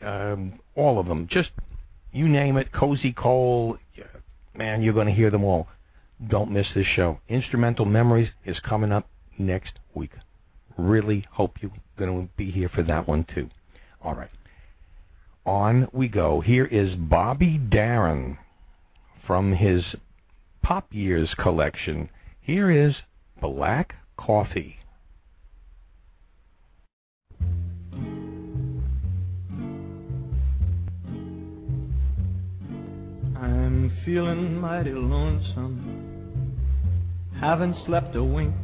um, 0.00 0.58
all 0.74 0.98
of 0.98 1.06
them. 1.06 1.28
Just 1.30 1.50
you 2.14 2.28
name 2.28 2.56
it, 2.56 2.72
Cozy 2.72 3.12
Cole. 3.12 3.76
Man, 4.56 4.82
you're 4.82 4.94
going 4.94 5.08
to 5.08 5.12
hear 5.12 5.30
them 5.30 5.42
all. 5.42 5.66
Don't 6.28 6.52
miss 6.52 6.68
this 6.74 6.86
show. 6.86 7.18
Instrumental 7.28 7.84
Memories 7.84 8.30
is 8.44 8.56
coming 8.60 8.92
up 8.92 9.08
next 9.36 9.72
week. 9.94 10.12
Really 10.78 11.26
hope 11.32 11.56
you're 11.60 11.72
going 11.98 12.22
to 12.22 12.32
be 12.36 12.52
here 12.52 12.68
for 12.68 12.84
that 12.84 13.08
one 13.08 13.26
too. 13.34 13.50
All 14.00 14.14
right. 14.14 14.30
On 15.44 15.88
we 15.92 16.06
go. 16.06 16.40
Here 16.40 16.66
is 16.66 16.94
Bobby 16.94 17.58
Darin 17.58 18.38
from 19.26 19.52
his 19.52 19.82
Pop 20.62 20.86
Years 20.92 21.34
collection. 21.36 22.08
Here 22.40 22.70
is 22.70 22.94
Black 23.40 23.96
Coffee. 24.16 24.76
Feeling 34.04 34.60
mighty 34.60 34.92
lonesome, 34.92 35.80
haven't 37.40 37.74
slept 37.86 38.14
a 38.16 38.22
wink. 38.22 38.54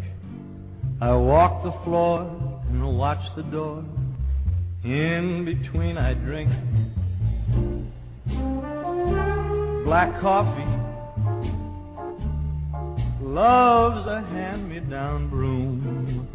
I 1.01 1.15
walk 1.15 1.63
the 1.65 1.73
floor 1.85 2.23
and 2.69 2.99
watch 2.99 3.25
the 3.37 3.43
door. 3.45 3.83
In 4.85 5.45
between, 5.47 5.97
I 5.97 6.13
drink 6.13 6.51
black 9.85 10.21
coffee. 10.21 10.77
Love's 13.23 14.07
a 14.09 14.21
hand-me-down 14.21 15.31
broom. 15.31 16.29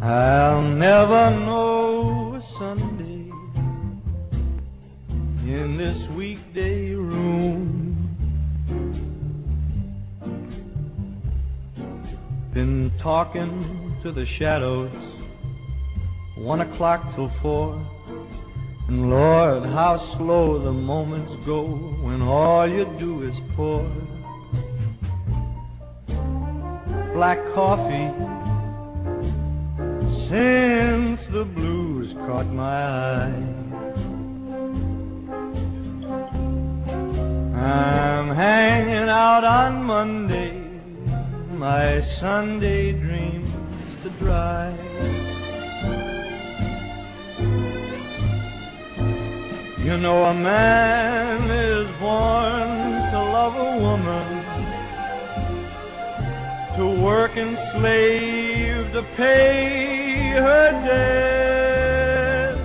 I'll 0.00 0.62
never 0.62 1.30
know 1.30 2.36
a 2.36 2.58
Sunday 2.58 3.17
in 5.48 5.78
this 5.78 5.96
weekday 6.14 6.90
room. 6.90 7.96
Been 12.52 12.92
talking 13.02 13.98
to 14.02 14.12
the 14.12 14.26
shadows, 14.38 14.92
one 16.36 16.60
o'clock 16.60 17.14
till 17.14 17.32
four. 17.40 17.74
And 18.88 19.08
Lord, 19.08 19.62
how 19.62 20.16
slow 20.18 20.62
the 20.62 20.72
moments 20.72 21.32
go 21.46 21.64
when 22.02 22.20
all 22.20 22.68
you 22.68 22.84
do 22.98 23.26
is 23.26 23.34
pour 23.56 23.82
black 27.14 27.38
coffee 27.54 28.12
since 30.28 31.20
the 31.32 31.44
blues 31.54 32.12
caught 32.26 32.46
my 32.52 32.84
eye. 32.84 33.67
I'm 37.60 38.28
hanging 38.36 39.08
out 39.08 39.42
on 39.42 39.82
Monday, 39.82 40.52
my 41.50 42.00
Sunday 42.20 42.92
dreams 42.92 43.52
to 44.04 44.10
dry. 44.22 44.70
You 49.84 49.96
know 49.96 50.24
a 50.24 50.34
man 50.34 51.50
is 51.50 51.88
born 51.98 53.10
to 53.10 53.18
love 53.36 53.54
a 53.56 53.78
woman, 53.80 54.44
to 56.76 56.84
work 57.02 57.36
and 57.36 57.56
slave 57.74 58.92
to 58.92 59.02
pay 59.16 60.30
her 60.38 60.70
debts, 62.46 62.60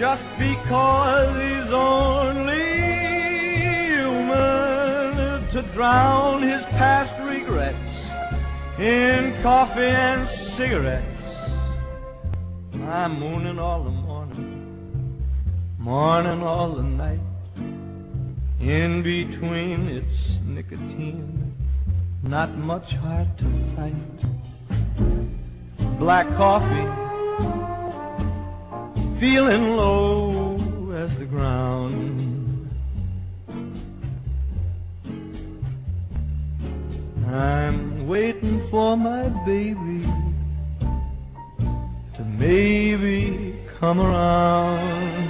just 0.00 0.26
because 0.38 1.36
he's 1.36 1.72
only 1.72 2.55
drown 5.76 6.42
his 6.42 6.62
past 6.70 7.12
regrets 7.22 7.76
in 8.78 9.38
coffee 9.42 9.82
and 9.82 10.26
cigarettes. 10.56 11.04
I'm 12.82 13.20
mooning 13.20 13.58
all 13.58 13.84
the 13.84 13.90
morning, 13.90 15.22
morning 15.78 16.42
all 16.42 16.74
the 16.76 16.82
night. 16.82 17.20
In 18.58 19.02
between, 19.02 19.88
it's 19.88 20.46
nicotine, 20.46 21.52
not 22.22 22.56
much 22.56 22.90
hard 23.02 23.36
to 23.36 23.44
fight. 23.76 23.92
Black 25.98 26.26
coffee, 26.38 26.88
feeling 29.20 29.76
low 29.76 30.56
as 30.96 31.10
the 31.18 31.26
ground. 31.26 32.15
I'm 37.26 38.06
waiting 38.06 38.68
for 38.70 38.96
my 38.96 39.28
baby 39.44 40.06
to 42.16 42.24
maybe 42.24 43.58
come 43.80 44.00
around. 44.00 45.25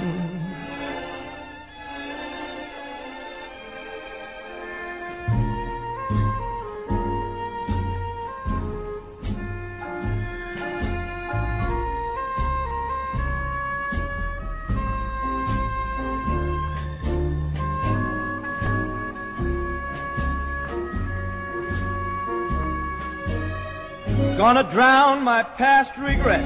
Gonna 24.47 24.71
drown 24.71 25.25
my 25.25 25.43
past 25.43 25.89
regrets 25.99 26.41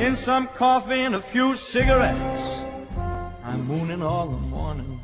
in 0.00 0.16
some 0.24 0.48
coffee 0.56 1.02
and 1.02 1.14
a 1.14 1.22
few 1.32 1.54
cigarettes. 1.70 2.96
I'm 3.44 3.66
mooning 3.68 4.02
all 4.02 4.30
the 4.30 4.38
morning, 4.38 4.98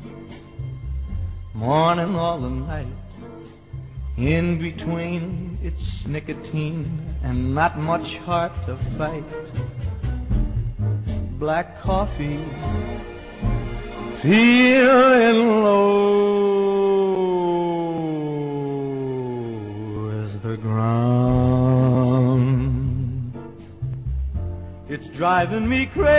morning 1.53 2.15
all 2.15 2.41
the 2.41 2.49
night. 2.49 2.87
In 4.17 4.57
between, 4.59 5.59
it's 5.61 6.07
nicotine 6.07 7.19
and 7.23 7.53
not 7.53 7.77
much 7.77 8.07
heart 8.25 8.51
to 8.65 8.79
fight. 8.97 9.23
Black 11.39 11.83
coffee, 11.83 12.43
feeling 14.23 15.61
low 15.63 16.50
driving 25.21 25.69
me 25.69 25.85
crazy. 25.93 26.09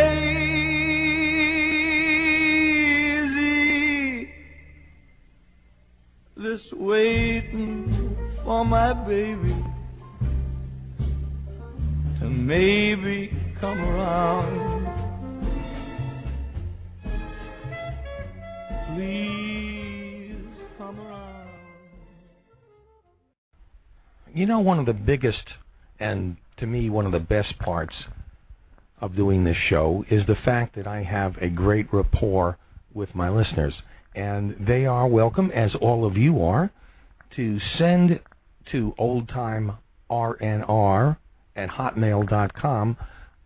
This 6.36 6.60
waiting 6.74 8.16
for 8.44 8.64
my 8.64 8.92
baby 8.92 9.56
to 12.20 12.30
maybe 12.30 13.36
come 13.60 13.80
around. 13.80 14.86
Please 18.94 20.46
come 20.78 21.00
around. 21.00 21.48
You 24.32 24.46
know, 24.46 24.60
one 24.60 24.78
of 24.78 24.86
the 24.86 24.92
biggest 24.92 25.42
and 25.98 26.36
to 26.58 26.68
me 26.68 26.88
one 26.88 27.04
of 27.04 27.10
the 27.10 27.18
best 27.18 27.58
parts 27.58 27.96
of 29.02 29.16
doing 29.16 29.44
this 29.44 29.56
show 29.68 30.04
is 30.08 30.24
the 30.26 30.36
fact 30.36 30.76
that 30.76 30.86
I 30.86 31.02
have 31.02 31.36
a 31.40 31.48
great 31.48 31.92
rapport 31.92 32.56
with 32.94 33.14
my 33.14 33.28
listeners. 33.28 33.74
And 34.14 34.54
they 34.66 34.86
are 34.86 35.08
welcome, 35.08 35.50
as 35.50 35.74
all 35.80 36.06
of 36.06 36.16
you 36.16 36.42
are, 36.42 36.70
to 37.36 37.58
send 37.76 38.20
to 38.70 38.94
oldtimernr 38.98 39.76
at 41.56 41.68
hotmail.com 41.68 42.96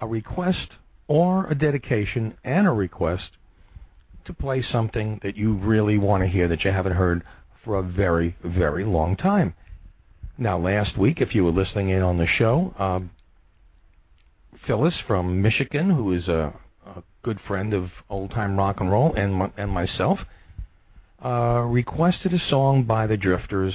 a 0.00 0.06
request 0.06 0.68
or 1.08 1.46
a 1.46 1.54
dedication 1.54 2.36
and 2.44 2.66
a 2.66 2.70
request 2.70 3.30
to 4.26 4.34
play 4.34 4.62
something 4.70 5.20
that 5.22 5.36
you 5.36 5.54
really 5.54 5.96
want 5.96 6.22
to 6.22 6.28
hear 6.28 6.48
that 6.48 6.64
you 6.64 6.70
haven't 6.70 6.92
heard 6.92 7.22
for 7.64 7.76
a 7.76 7.82
very, 7.82 8.36
very 8.44 8.84
long 8.84 9.16
time. 9.16 9.54
Now, 10.36 10.58
last 10.58 10.98
week, 10.98 11.20
if 11.20 11.34
you 11.34 11.44
were 11.44 11.52
listening 11.52 11.88
in 11.88 12.02
on 12.02 12.18
the 12.18 12.26
show, 12.26 12.74
um, 12.78 13.10
Phyllis 14.66 14.94
from 15.06 15.40
Michigan, 15.40 15.90
who 15.90 16.12
is 16.12 16.26
a, 16.26 16.52
a 16.84 17.02
good 17.22 17.38
friend 17.46 17.72
of 17.72 17.90
old 18.10 18.30
time 18.30 18.56
rock 18.58 18.80
and 18.80 18.90
roll, 18.90 19.14
and 19.14 19.34
my, 19.34 19.50
and 19.56 19.70
myself, 19.70 20.18
uh, 21.24 21.62
requested 21.66 22.34
a 22.34 22.48
song 22.50 22.84
by 22.84 23.06
the 23.06 23.16
Drifters, 23.16 23.74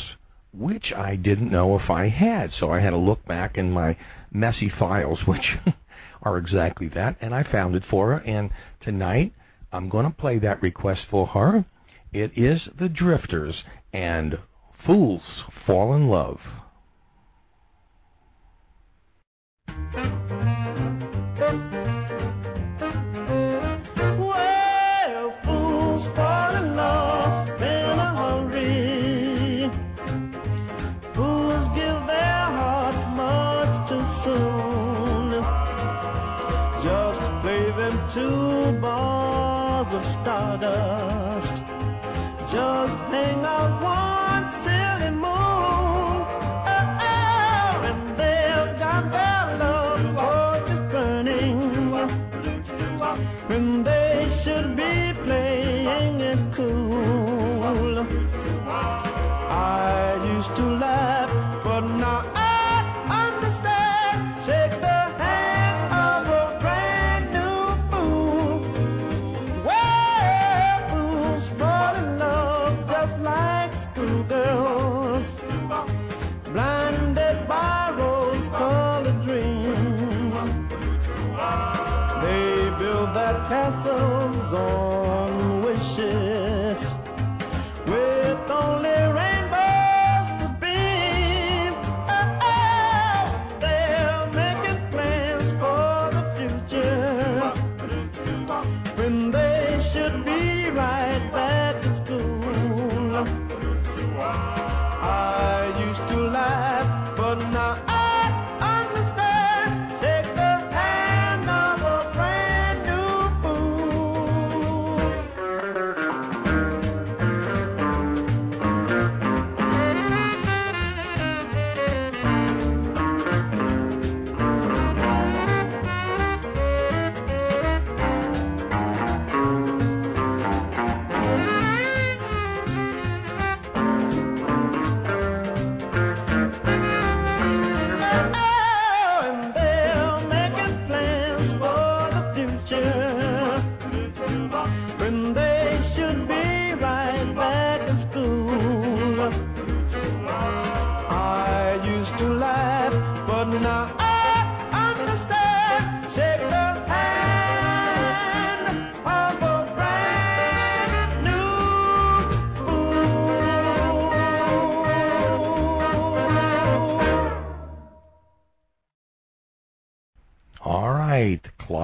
which 0.54 0.92
I 0.96 1.16
didn't 1.16 1.52
know 1.52 1.78
if 1.80 1.90
I 1.90 2.10
had. 2.10 2.52
So 2.60 2.72
I 2.72 2.82
had 2.82 2.90
to 2.90 2.98
look 2.98 3.26
back 3.26 3.58
in 3.58 3.72
my 3.72 3.98
messy 4.32 4.70
files, 4.78 5.20
which 5.26 5.58
are 6.24 6.38
exactly 6.38 6.90
that, 6.90 7.16
and 7.22 7.34
I 7.34 7.44
found 7.44 7.76
it 7.76 7.84
for 7.90 8.14
her. 8.14 8.18
And 8.20 8.50
tonight, 8.82 9.34
I'm 9.72 9.90
going 9.90 10.06
to 10.06 10.12
play 10.12 10.40
that 10.40 10.62
request 10.62 11.02
for 11.10 11.28
her. 11.28 11.66
It 12.12 12.38
is 12.38 12.62
the 12.78 12.90
Drifters 12.90 13.64
and 13.94 14.38
Fools 14.86 15.22
Fall 15.66 15.94
in 15.94 16.10
Love. 16.10 16.40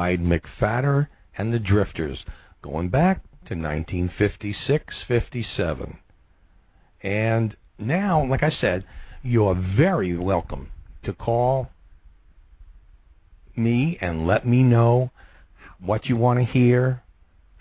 Clyde 0.08 0.22
McPhatter 0.24 1.08
and 1.38 1.53
the 1.53 1.60
Drifters, 1.60 2.20
going 2.62 2.88
back 2.88 3.24
to 3.47 3.55
1956 3.55 4.95
57. 5.05 5.97
And 7.03 7.58
now, 7.78 8.26
like 8.26 8.41
I 8.41 8.49
said, 8.49 8.86
you're 9.22 9.53
very 9.53 10.18
welcome 10.18 10.70
to 11.03 11.12
call 11.12 11.68
me 13.58 13.97
and 13.99 14.26
let 14.26 14.47
me 14.47 14.64
know 14.64 15.12
what 15.82 16.05
you 16.05 16.16
want 16.16 16.39
to 16.39 16.45
hear 16.45 17.03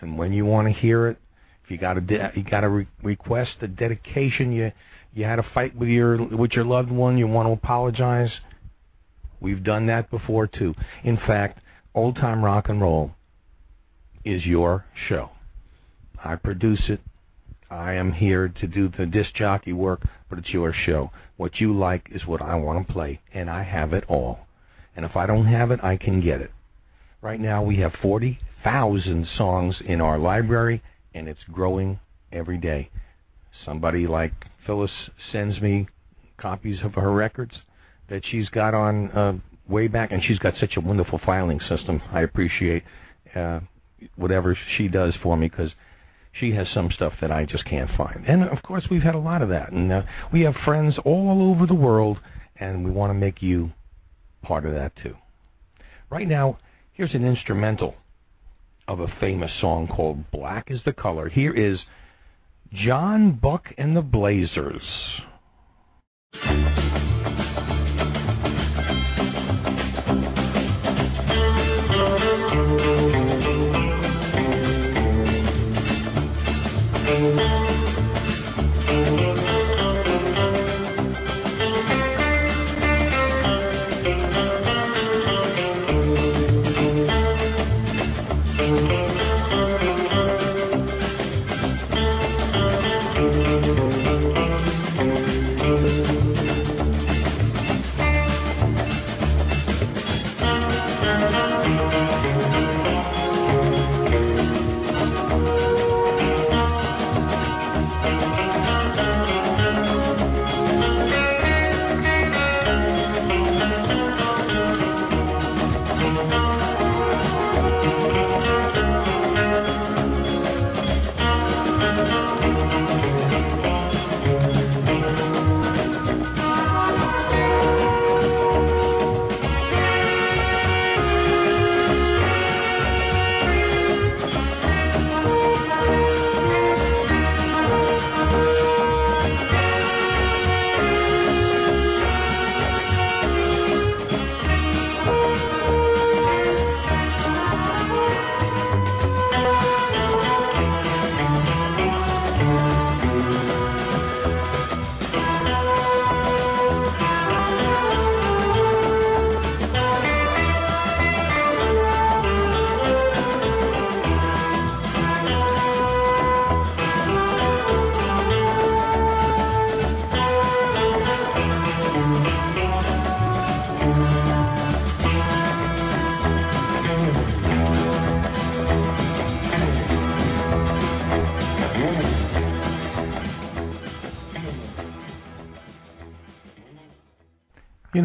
and 0.00 0.16
when 0.16 0.32
you 0.32 0.46
want 0.46 0.68
to 0.68 0.80
hear 0.80 1.08
it. 1.08 1.18
If 1.64 1.72
you 1.72 1.78
got 1.78 1.98
a 1.98 2.00
de- 2.00 2.32
you 2.36 2.44
got 2.44 2.62
a 2.62 2.68
re- 2.68 2.86
request 3.02 3.56
a 3.62 3.66
dedication, 3.66 4.52
you 4.52 4.70
you 5.12 5.24
had 5.24 5.40
a 5.40 5.46
fight 5.52 5.74
with 5.74 5.88
your 5.88 6.24
with 6.24 6.52
your 6.52 6.64
loved 6.64 6.92
one, 6.92 7.18
you 7.18 7.26
want 7.26 7.48
to 7.48 7.52
apologize. 7.52 8.30
We've 9.40 9.64
done 9.64 9.86
that 9.86 10.12
before 10.12 10.46
too. 10.46 10.74
In 11.02 11.16
fact, 11.16 11.58
old 11.96 12.14
time 12.16 12.44
rock 12.44 12.68
and 12.68 12.80
roll 12.80 13.10
is 14.24 14.44
your 14.44 14.84
show. 15.08 15.30
I 16.22 16.36
produce 16.36 16.82
it. 16.88 17.00
I 17.70 17.94
am 17.94 18.12
here 18.12 18.48
to 18.48 18.66
do 18.66 18.88
the 18.88 19.06
disc 19.06 19.34
jockey 19.34 19.72
work, 19.72 20.02
but 20.28 20.38
it's 20.38 20.50
your 20.50 20.72
show. 20.72 21.10
What 21.36 21.58
you 21.58 21.76
like 21.76 22.08
is 22.12 22.26
what 22.26 22.42
I 22.42 22.54
want 22.56 22.86
to 22.86 22.92
play, 22.92 23.20
and 23.32 23.50
I 23.50 23.64
have 23.64 23.92
it 23.92 24.04
all. 24.08 24.40
And 24.94 25.04
if 25.04 25.16
I 25.16 25.26
don't 25.26 25.46
have 25.46 25.70
it, 25.70 25.80
I 25.82 25.96
can 25.96 26.20
get 26.20 26.40
it. 26.40 26.52
Right 27.22 27.40
now, 27.40 27.62
we 27.62 27.78
have 27.78 27.92
40,000 28.00 29.26
songs 29.36 29.76
in 29.84 30.00
our 30.00 30.18
library, 30.18 30.82
and 31.14 31.28
it's 31.28 31.42
growing 31.50 31.98
every 32.30 32.58
day. 32.58 32.90
Somebody 33.64 34.06
like 34.06 34.32
Phyllis 34.64 34.90
sends 35.32 35.60
me 35.60 35.88
copies 36.36 36.78
of 36.84 36.94
her 36.94 37.12
records 37.12 37.54
that 38.08 38.22
she's 38.24 38.48
got 38.50 38.74
on 38.74 39.10
uh, 39.10 39.32
way 39.68 39.88
back, 39.88 40.12
and 40.12 40.22
she's 40.22 40.38
got 40.38 40.54
such 40.58 40.76
a 40.76 40.80
wonderful 40.80 41.20
filing 41.24 41.60
system. 41.60 42.02
I 42.12 42.20
appreciate 42.22 42.84
uh, 43.34 43.60
whatever 44.16 44.56
she 44.76 44.88
does 44.88 45.14
for 45.22 45.36
me 45.36 45.48
because 45.48 45.70
she 46.32 46.52
has 46.52 46.68
some 46.72 46.90
stuff 46.90 47.14
that 47.20 47.30
I 47.30 47.44
just 47.44 47.64
can't 47.64 47.90
find. 47.96 48.24
And 48.26 48.44
of 48.44 48.62
course, 48.62 48.84
we've 48.90 49.02
had 49.02 49.14
a 49.14 49.18
lot 49.18 49.42
of 49.42 49.48
that, 49.48 49.72
and 49.72 49.92
uh, 49.92 50.02
we 50.32 50.42
have 50.42 50.54
friends 50.64 50.96
all 51.04 51.50
over 51.50 51.66
the 51.66 51.74
world, 51.74 52.18
and 52.56 52.84
we 52.84 52.90
want 52.90 53.10
to 53.10 53.14
make 53.14 53.42
you 53.42 53.72
part 54.42 54.66
of 54.66 54.74
that 54.74 54.92
too. 55.02 55.16
Right 56.10 56.28
now, 56.28 56.58
here's 56.92 57.14
an 57.14 57.26
instrumental 57.26 57.96
of 58.86 59.00
a 59.00 59.08
famous 59.18 59.50
song 59.60 59.88
called 59.88 60.30
"Black 60.30 60.70
Is 60.70 60.80
the 60.84 60.92
Color." 60.92 61.28
Here 61.28 61.52
is 61.52 61.80
John 62.72 63.32
Buck 63.32 63.72
and 63.78 63.96
the 63.96 64.02
Blazers. 64.02 64.82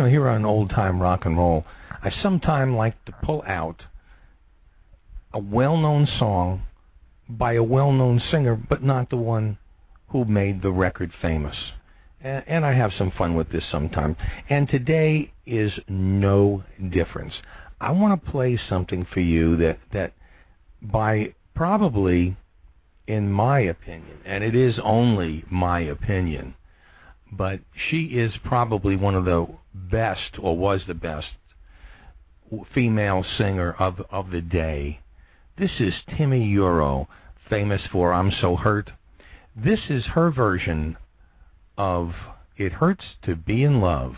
Know, 0.02 0.10
here 0.10 0.28
on 0.28 0.46
Old 0.46 0.70
Time 0.70 1.02
Rock 1.02 1.26
and 1.26 1.38
Roll, 1.38 1.66
I 2.04 2.12
sometimes 2.24 2.76
like 2.76 3.04
to 3.06 3.12
pull 3.24 3.44
out 3.46 3.84
a 5.34 5.40
well 5.40 5.78
known 5.78 6.08
song 6.20 6.64
by 7.30 7.54
a 7.54 7.64
well 7.64 7.92
known 7.92 8.22
singer, 8.32 8.56
but 8.56 8.84
not 8.84 9.10
the 9.10 9.18
one 9.18 9.58
who 10.10 10.26
made 10.26 10.62
the 10.62 10.72
record 10.72 11.12
famous. 11.22 11.56
And, 12.20 12.44
and 12.48 12.66
I 12.66 12.74
have 12.74 12.92
some 12.98 13.12
fun 13.18 13.36
with 13.36 13.52
this 13.52 13.64
sometimes. 13.72 14.18
And 14.50 14.68
today 14.68 15.32
is 15.46 15.72
no 15.88 16.64
difference. 16.92 17.34
I 17.80 17.92
want 17.92 18.24
to 18.24 18.32
play 18.32 18.60
something 18.70 19.06
for 19.14 19.22
you 19.22 19.56
that, 19.58 19.80
that 19.94 20.14
by 20.82 21.34
probably, 21.56 22.36
in 23.08 23.32
my 23.32 23.60
opinion, 23.60 24.18
and 24.26 24.44
it 24.44 24.56
is 24.56 24.76
only 24.84 25.44
my 25.50 25.80
opinion, 25.80 26.56
but 27.32 27.60
she 27.90 28.06
is 28.06 28.34
probably 28.44 28.96
one 28.96 29.16
of 29.16 29.26
the 29.26 29.48
best, 29.74 30.38
or 30.40 30.58
was 30.58 30.82
the 30.88 30.94
best, 30.94 31.28
female 32.74 33.24
singer 33.38 33.74
of 33.74 34.02
of 34.10 34.32
the 34.32 34.42
day. 34.42 35.00
This 35.58 35.80
is 35.80 35.94
Timi 36.10 36.54
Yuro, 36.54 37.08
famous 37.50 37.82
for 37.92 38.14
"I'm 38.14 38.32
So 38.32 38.56
Hurt." 38.56 38.92
This 39.56 39.90
is 39.90 40.06
her 40.08 40.32
version 40.32 40.98
of 41.78 42.14
"It 42.58 42.74
Hurts 42.74 43.16
to 43.24 43.36
Be 43.36 43.64
in 43.64 43.80
Love." 43.82 44.16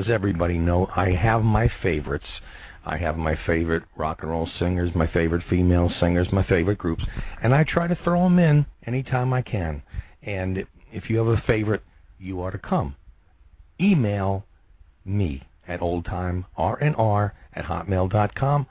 As 0.00 0.10
everybody 0.10 0.58
know, 0.58 0.88
I 0.96 1.10
have 1.10 1.42
my 1.42 1.70
favorites. 1.82 2.26
I 2.84 2.96
have 2.96 3.16
my 3.16 3.38
favorite 3.46 3.82
rock 3.96 4.20
and 4.22 4.30
roll 4.30 4.48
singers, 4.58 4.94
my 4.94 5.06
favorite 5.06 5.44
female 5.50 5.92
singers, 6.00 6.28
my 6.32 6.42
favorite 6.44 6.78
groups, 6.78 7.04
and 7.42 7.54
I 7.54 7.64
try 7.64 7.86
to 7.86 7.98
throw 8.02 8.24
them 8.24 8.38
in 8.38 8.64
anytime 8.86 9.32
I 9.34 9.42
can. 9.42 9.82
And 10.22 10.64
if 10.90 11.10
you 11.10 11.18
have 11.18 11.26
a 11.26 11.42
favorite, 11.46 11.82
you 12.18 12.40
are 12.40 12.50
to 12.50 12.58
come. 12.58 12.96
Email 13.78 14.46
me 15.04 15.42
at 15.68 15.80
oldtimernr 15.80 17.32
at 17.54 17.64
hotmail.com. 17.64 18.66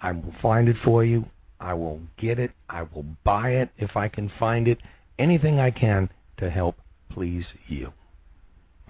I 0.00 0.12
will 0.12 0.34
find 0.40 0.68
it 0.68 0.76
for 0.82 1.04
you. 1.04 1.26
I 1.60 1.74
will 1.74 2.00
get 2.18 2.38
it. 2.38 2.52
I 2.70 2.82
will 2.82 3.04
buy 3.24 3.50
it 3.50 3.68
if 3.76 3.96
I 3.96 4.08
can 4.08 4.32
find 4.38 4.66
it. 4.66 4.78
Anything 5.18 5.60
I 5.60 5.70
can 5.70 6.08
to 6.38 6.48
help 6.48 6.76
please 7.10 7.44
you. 7.68 7.92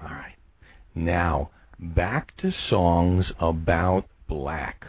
All 0.01 0.09
right. 0.09 0.37
Now, 0.95 1.51
back 1.81 2.37
to 2.39 2.53
songs 2.69 3.27
about 3.39 4.07
black. 4.29 4.85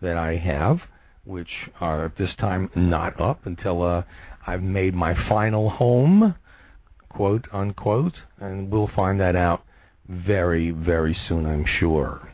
that 0.00 0.16
I 0.16 0.36
have 0.36 0.80
which 1.24 1.48
are 1.80 2.06
at 2.06 2.18
this 2.18 2.30
time 2.38 2.70
not 2.74 3.18
up 3.20 3.46
until 3.46 3.82
uh, 3.82 4.02
I've 4.46 4.62
made 4.62 4.94
my 4.94 5.14
final 5.28 5.70
home, 5.70 6.34
quote 7.08 7.46
unquote, 7.52 8.14
and 8.38 8.70
we'll 8.70 8.90
find 8.94 9.18
that 9.20 9.36
out 9.36 9.62
very, 10.08 10.70
very 10.70 11.16
soon, 11.28 11.46
I'm 11.46 11.64
sure. 11.78 12.32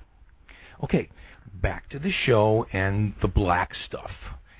Okay, 0.82 1.08
back 1.54 1.88
to 1.90 1.98
the 1.98 2.12
show 2.26 2.66
and 2.72 3.14
the 3.22 3.28
black 3.28 3.72
stuff. 3.86 4.10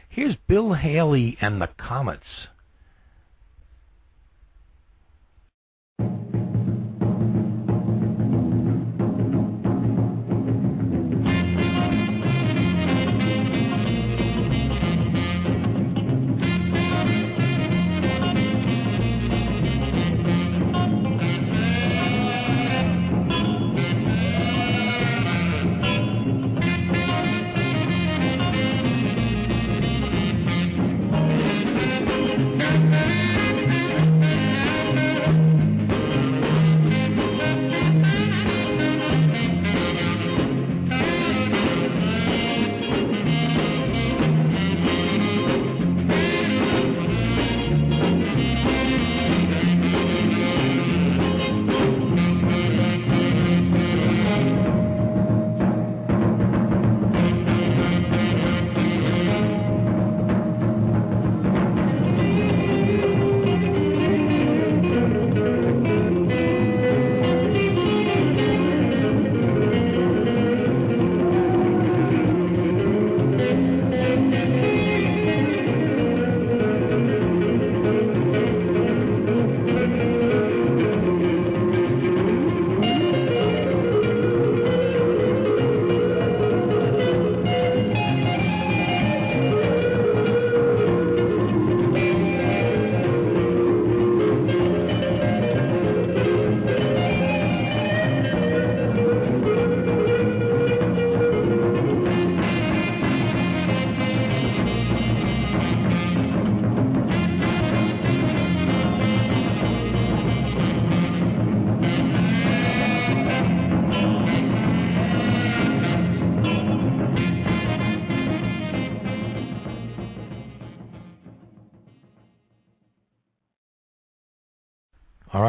Here's 0.09 0.37
Bill 0.49 0.75
Haley 0.75 1.39
and 1.41 1.61
the 1.61 1.69
Comets. 1.79 2.49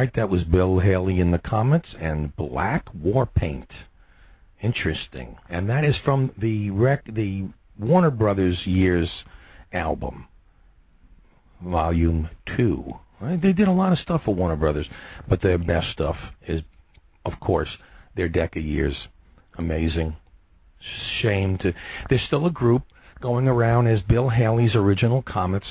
Right, 0.01 0.15
that 0.15 0.31
was 0.31 0.41
Bill 0.45 0.79
Haley 0.79 1.19
in 1.19 1.29
the 1.29 1.37
Comets 1.37 1.89
and 1.99 2.35
Black 2.35 2.87
War 2.91 3.27
Paint. 3.27 3.69
Interesting, 4.59 5.37
and 5.47 5.69
that 5.69 5.85
is 5.85 5.93
from 6.03 6.31
the 6.39 6.71
rec 6.71 7.05
the 7.05 7.49
Warner 7.77 8.09
Brothers 8.09 8.57
Years 8.65 9.07
album, 9.71 10.25
Volume 11.63 12.31
Two. 12.57 12.95
Right? 13.19 13.39
They 13.39 13.53
did 13.53 13.67
a 13.67 13.71
lot 13.71 13.93
of 13.93 13.99
stuff 13.99 14.23
for 14.25 14.33
Warner 14.33 14.55
Brothers, 14.55 14.87
but 15.29 15.39
their 15.43 15.59
best 15.59 15.91
stuff 15.91 16.15
is, 16.47 16.61
of 17.23 17.33
course, 17.39 17.69
their 18.15 18.27
Decca 18.27 18.59
Years. 18.59 18.95
Amazing. 19.59 20.15
Shame 21.21 21.59
to. 21.59 21.75
There's 22.09 22.23
still 22.25 22.47
a 22.47 22.51
group 22.51 22.81
going 23.21 23.47
around 23.47 23.85
as 23.85 24.01
Bill 24.01 24.29
Haley's 24.29 24.73
original 24.73 25.21
Comets. 25.21 25.67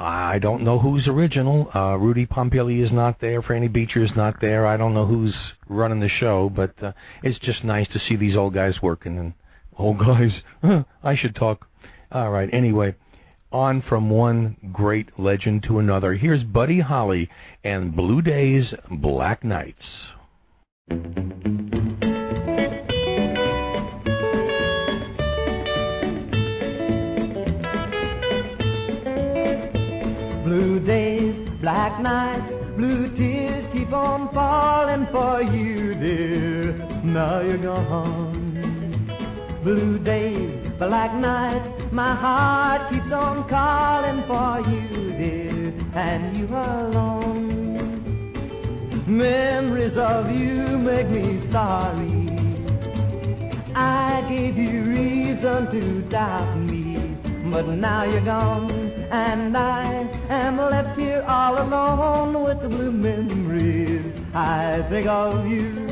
I 0.00 0.38
don't 0.38 0.62
know 0.62 0.78
who's 0.78 1.06
original. 1.06 1.70
Uh, 1.74 1.98
Rudy 1.98 2.24
Pompili 2.24 2.82
is 2.82 2.90
not 2.90 3.20
there. 3.20 3.42
Franny 3.42 3.70
Beecher 3.70 4.02
is 4.02 4.10
not 4.16 4.40
there. 4.40 4.66
I 4.66 4.78
don't 4.78 4.94
know 4.94 5.04
who's 5.04 5.34
running 5.68 6.00
the 6.00 6.08
show, 6.08 6.48
but 6.48 6.72
uh, 6.82 6.92
it's 7.22 7.38
just 7.40 7.64
nice 7.64 7.86
to 7.92 8.00
see 8.08 8.16
these 8.16 8.34
old 8.34 8.54
guys 8.54 8.74
working. 8.82 9.18
And 9.18 9.34
old 9.76 9.98
guys, 9.98 10.32
I 11.02 11.16
should 11.16 11.34
talk. 11.34 11.66
All 12.12 12.30
right. 12.30 12.48
Anyway, 12.50 12.94
on 13.52 13.82
from 13.82 14.08
one 14.08 14.56
great 14.72 15.10
legend 15.18 15.64
to 15.64 15.80
another. 15.80 16.14
Here's 16.14 16.44
Buddy 16.44 16.80
Holly 16.80 17.28
and 17.62 17.94
Blue 17.94 18.22
Days, 18.22 18.72
Black 18.90 19.44
Nights. 19.44 19.84
Black 31.70 32.00
nights, 32.00 32.52
blue 32.76 33.16
tears 33.16 33.64
keep 33.72 33.92
on 33.92 34.28
falling 34.34 35.06
for 35.12 35.40
you, 35.40 35.94
dear. 35.94 36.72
Now 37.04 37.42
you're 37.42 37.62
gone. 37.62 39.06
Blue 39.62 40.00
days, 40.00 40.72
black 40.80 41.14
nights, 41.14 41.92
my 41.92 42.16
heart 42.16 42.90
keeps 42.90 43.12
on 43.12 43.48
calling 43.48 44.24
for 44.26 44.60
you, 44.68 45.12
dear, 45.20 45.72
and 45.94 46.36
you 46.36 46.48
are 46.52 46.86
alone. 46.86 48.26
Memories 49.06 49.96
of 49.96 50.28
you 50.28 50.76
make 50.76 51.08
me 51.08 51.48
sorry. 51.52 52.18
I 53.76 54.26
gave 54.28 54.56
you 54.56 54.82
reason 54.86 55.70
to 55.70 56.02
doubt 56.10 56.56
me, 56.56 56.79
but 57.50 57.66
now 57.66 58.04
you're 58.04 58.24
gone, 58.24 58.70
and 59.10 59.56
I 59.56 60.08
am 60.28 60.56
left 60.56 60.98
here 60.98 61.24
all 61.26 61.60
alone 61.60 62.44
with 62.44 62.62
the 62.62 62.68
blue 62.68 62.92
memories. 62.92 64.14
I 64.34 64.86
think 64.88 65.08
of 65.08 65.46
you. 65.46 65.90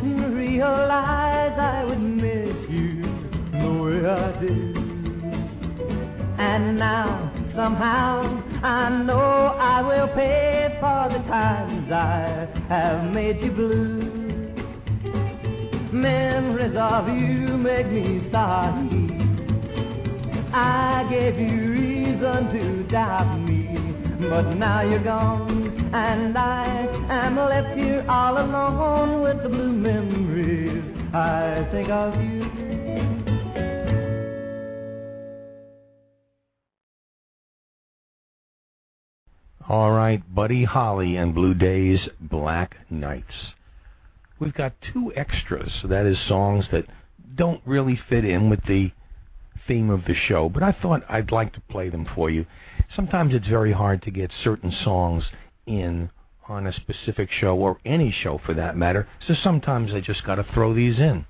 Didn't 0.00 0.32
realize 0.32 1.58
I 1.58 1.82
would 1.84 1.98
miss 1.98 2.70
you 2.70 3.02
the 3.50 3.68
way 3.82 4.06
I 4.06 4.40
did. 4.40 4.76
And 6.38 6.78
now, 6.78 7.32
somehow, 7.56 8.40
I 8.62 8.90
know 9.02 9.56
I 9.58 9.82
will 9.82 10.06
pay 10.14 10.76
for 10.78 11.08
the 11.12 11.18
times 11.26 11.90
I 11.90 12.46
have 12.68 13.12
made 13.12 13.40
you 13.40 13.50
blue. 13.50 14.18
Memories 15.92 16.76
of 16.76 17.08
you 17.08 17.58
make 17.58 17.90
me 17.90 18.28
sorry. 18.30 19.10
I 20.52 21.08
gave 21.10 21.40
you 21.40 21.72
reason 21.72 22.52
to 22.52 22.82
doubt 22.88 23.36
me, 23.40 23.66
but 24.28 24.54
now 24.54 24.82
you're 24.82 25.02
gone, 25.02 25.57
and 25.92 26.36
I 26.36 26.86
am 27.08 27.36
left 27.36 27.76
here 27.76 28.04
all 28.08 28.36
alone 28.36 29.22
with 29.22 29.42
the 29.42 29.48
blue 29.48 29.72
memories. 29.72 30.84
I 31.14 31.66
think 31.72 31.88
of 31.88 32.14
you. 32.20 32.68
All 39.68 39.90
right, 39.92 40.22
Buddy 40.34 40.64
Holly 40.64 41.16
and 41.16 41.34
Blue 41.34 41.54
Days, 41.54 42.00
Black 42.20 42.76
Nights. 42.90 43.52
We've 44.38 44.54
got 44.54 44.72
two 44.92 45.12
extras, 45.14 45.72
that 45.84 46.06
is, 46.06 46.16
songs 46.26 46.66
that 46.72 46.86
don't 47.34 47.60
really 47.66 47.98
fit 48.08 48.24
in 48.24 48.48
with 48.50 48.60
the 48.66 48.92
theme 49.66 49.90
of 49.90 50.04
the 50.06 50.14
show, 50.14 50.48
but 50.48 50.62
I 50.62 50.72
thought 50.72 51.02
I'd 51.08 51.32
like 51.32 51.52
to 51.54 51.60
play 51.68 51.90
them 51.90 52.06
for 52.14 52.30
you. 52.30 52.46
Sometimes 52.94 53.34
it's 53.34 53.48
very 53.48 53.72
hard 53.72 54.02
to 54.02 54.10
get 54.10 54.30
certain 54.42 54.72
songs 54.84 55.24
in 55.68 56.10
on 56.48 56.66
a 56.66 56.72
specific 56.72 57.28
show, 57.30 57.54
or 57.54 57.78
any 57.84 58.10
show 58.10 58.40
for 58.44 58.54
that 58.54 58.76
matter, 58.76 59.06
so 59.26 59.34
sometimes 59.44 59.92
I 59.92 60.00
just 60.00 60.24
got 60.24 60.36
to 60.36 60.46
throw 60.54 60.74
these 60.74 60.98
in. 60.98 61.26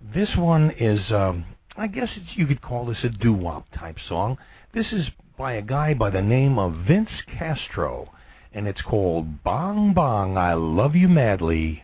This 0.00 0.36
one 0.36 0.70
is, 0.78 1.00
um, 1.10 1.44
I 1.76 1.88
guess 1.88 2.08
you 2.36 2.46
could 2.46 2.62
call 2.62 2.86
this 2.86 3.02
a 3.02 3.08
doo 3.08 3.32
wop 3.32 3.66
type 3.76 3.96
song. 4.08 4.38
This 4.72 4.86
is 4.92 5.08
by 5.36 5.54
a 5.54 5.62
guy 5.62 5.94
by 5.94 6.10
the 6.10 6.22
name 6.22 6.58
of 6.58 6.86
Vince 6.86 7.10
Castro, 7.26 8.12
and 8.52 8.68
it's 8.68 8.82
called 8.82 9.42
Bong 9.42 9.92
Bong, 9.94 10.36
I 10.38 10.54
Love 10.54 10.94
You 10.94 11.08
Madly. 11.08 11.82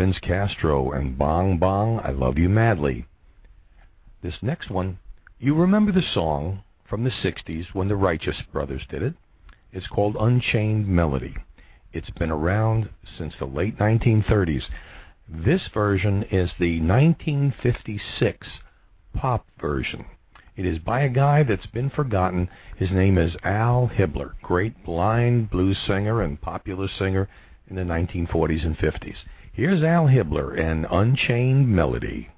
Vince 0.00 0.18
Castro 0.20 0.92
and 0.92 1.18
Bong 1.18 1.58
Bong, 1.58 2.00
I 2.02 2.10
Love 2.10 2.38
You 2.38 2.48
Madly. 2.48 3.04
This 4.22 4.36
next 4.40 4.70
one, 4.70 4.98
you 5.38 5.54
remember 5.54 5.92
the 5.92 6.00
song 6.14 6.62
from 6.88 7.04
the 7.04 7.10
60s 7.10 7.74
when 7.74 7.88
the 7.88 7.96
Righteous 7.96 8.40
Brothers 8.50 8.80
did 8.88 9.02
it? 9.02 9.12
It's 9.74 9.88
called 9.88 10.16
Unchained 10.18 10.88
Melody. 10.88 11.36
It's 11.92 12.08
been 12.08 12.30
around 12.30 12.88
since 13.18 13.34
the 13.38 13.44
late 13.44 13.76
1930s. 13.76 14.62
This 15.28 15.68
version 15.74 16.22
is 16.30 16.50
the 16.58 16.80
1956 16.80 18.48
pop 19.14 19.46
version. 19.60 20.06
It 20.56 20.64
is 20.64 20.78
by 20.78 21.02
a 21.02 21.10
guy 21.10 21.42
that's 21.42 21.66
been 21.66 21.90
forgotten. 21.90 22.48
His 22.78 22.90
name 22.90 23.18
is 23.18 23.36
Al 23.44 23.90
Hibbler, 23.94 24.32
great 24.40 24.82
blind 24.82 25.50
blues 25.50 25.76
singer 25.86 26.22
and 26.22 26.40
popular 26.40 26.88
singer 26.88 27.28
in 27.68 27.76
the 27.76 27.82
1940s 27.82 28.64
and 28.64 28.78
50s. 28.78 29.16
Here's 29.60 29.82
Al 29.82 30.06
Hibbler 30.06 30.58
and 30.58 30.86
Unchained 30.90 31.68
Melody. 31.68 32.30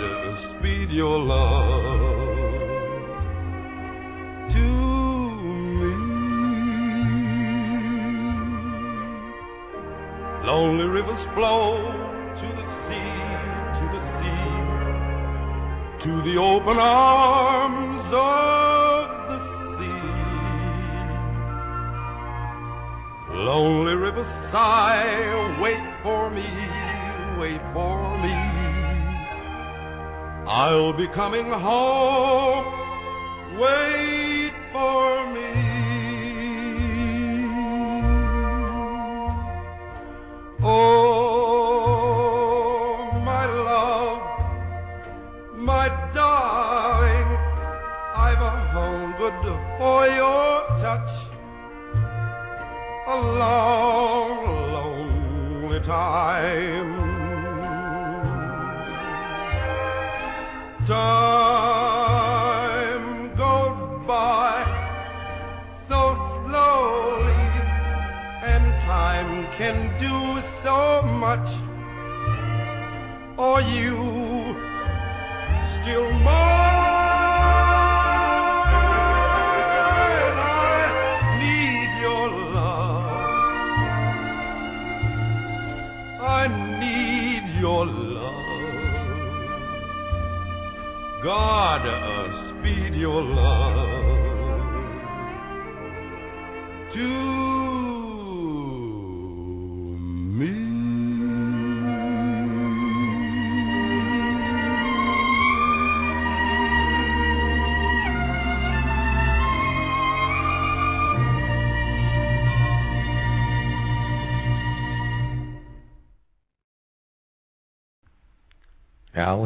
Speed 0.00 0.90
your 0.90 1.18
love 1.18 2.00
to 4.52 4.66
me. 5.80 5.94
Lonely 10.46 10.84
rivers 10.84 11.24
flow 11.34 11.76
to 12.40 12.46
the 12.58 12.66
sea, 12.86 13.12
to 13.78 13.84
the 13.94 14.02
sea, 14.20 14.52
to 16.04 16.12
the 16.30 16.36
open 16.38 16.78
arms 16.78 18.12
of 18.14 19.08
the 19.28 19.38
sea. 19.78 20.04
Lonely 23.36 23.94
rivers 23.94 24.32
sigh, 24.52 25.58
wait 25.60 25.89
I'll 30.50 30.92
be 30.92 31.06
coming 31.14 31.46
home. 31.46 32.64
Wait 33.56 33.89
need 86.80 87.60
your 87.60 87.86
love. 87.86 88.40
God, 91.22 91.86
uh, 91.86 92.60
speed 92.60 92.94
your 92.94 93.22
love 93.22 94.10
to 96.94 97.49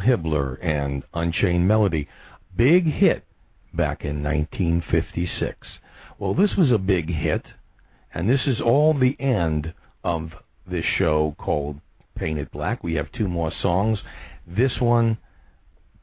Hibbler 0.04 0.58
and 0.62 1.02
Unchained 1.14 1.66
Melody. 1.66 2.08
Big 2.56 2.84
hit 2.84 3.24
back 3.72 4.04
in 4.04 4.22
1956. 4.22 5.56
Well, 6.18 6.34
this 6.34 6.54
was 6.56 6.70
a 6.70 6.78
big 6.78 7.10
hit, 7.10 7.44
and 8.12 8.28
this 8.28 8.46
is 8.46 8.60
all 8.60 8.94
the 8.94 9.16
end 9.20 9.74
of 10.04 10.30
this 10.66 10.84
show 10.96 11.34
called 11.38 11.80
Paint 12.14 12.38
It 12.38 12.52
Black. 12.52 12.84
We 12.84 12.94
have 12.94 13.10
two 13.12 13.28
more 13.28 13.52
songs. 13.60 13.98
This 14.46 14.80
one, 14.80 15.18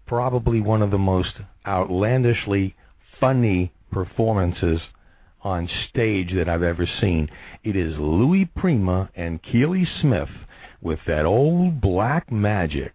probably 0.06 0.60
one 0.60 0.82
of 0.82 0.91
the 0.91 0.98
most 0.98 1.34
outlandishly 1.65 2.76
funny 3.19 3.72
performances 3.91 4.82
on 5.44 5.69
stage 5.90 6.34
that 6.36 6.49
I've 6.49 6.64
ever 6.64 6.88
seen. 6.99 7.30
It 7.64 7.76
is 7.76 7.98
Louis 7.98 8.45
Prima 8.45 9.10
and 9.15 9.41
Keely 9.41 9.88
Smith 10.02 10.30
with 10.82 10.99
that 11.07 11.26
old 11.26 11.82
black 11.82 12.32
magic. 12.32 12.94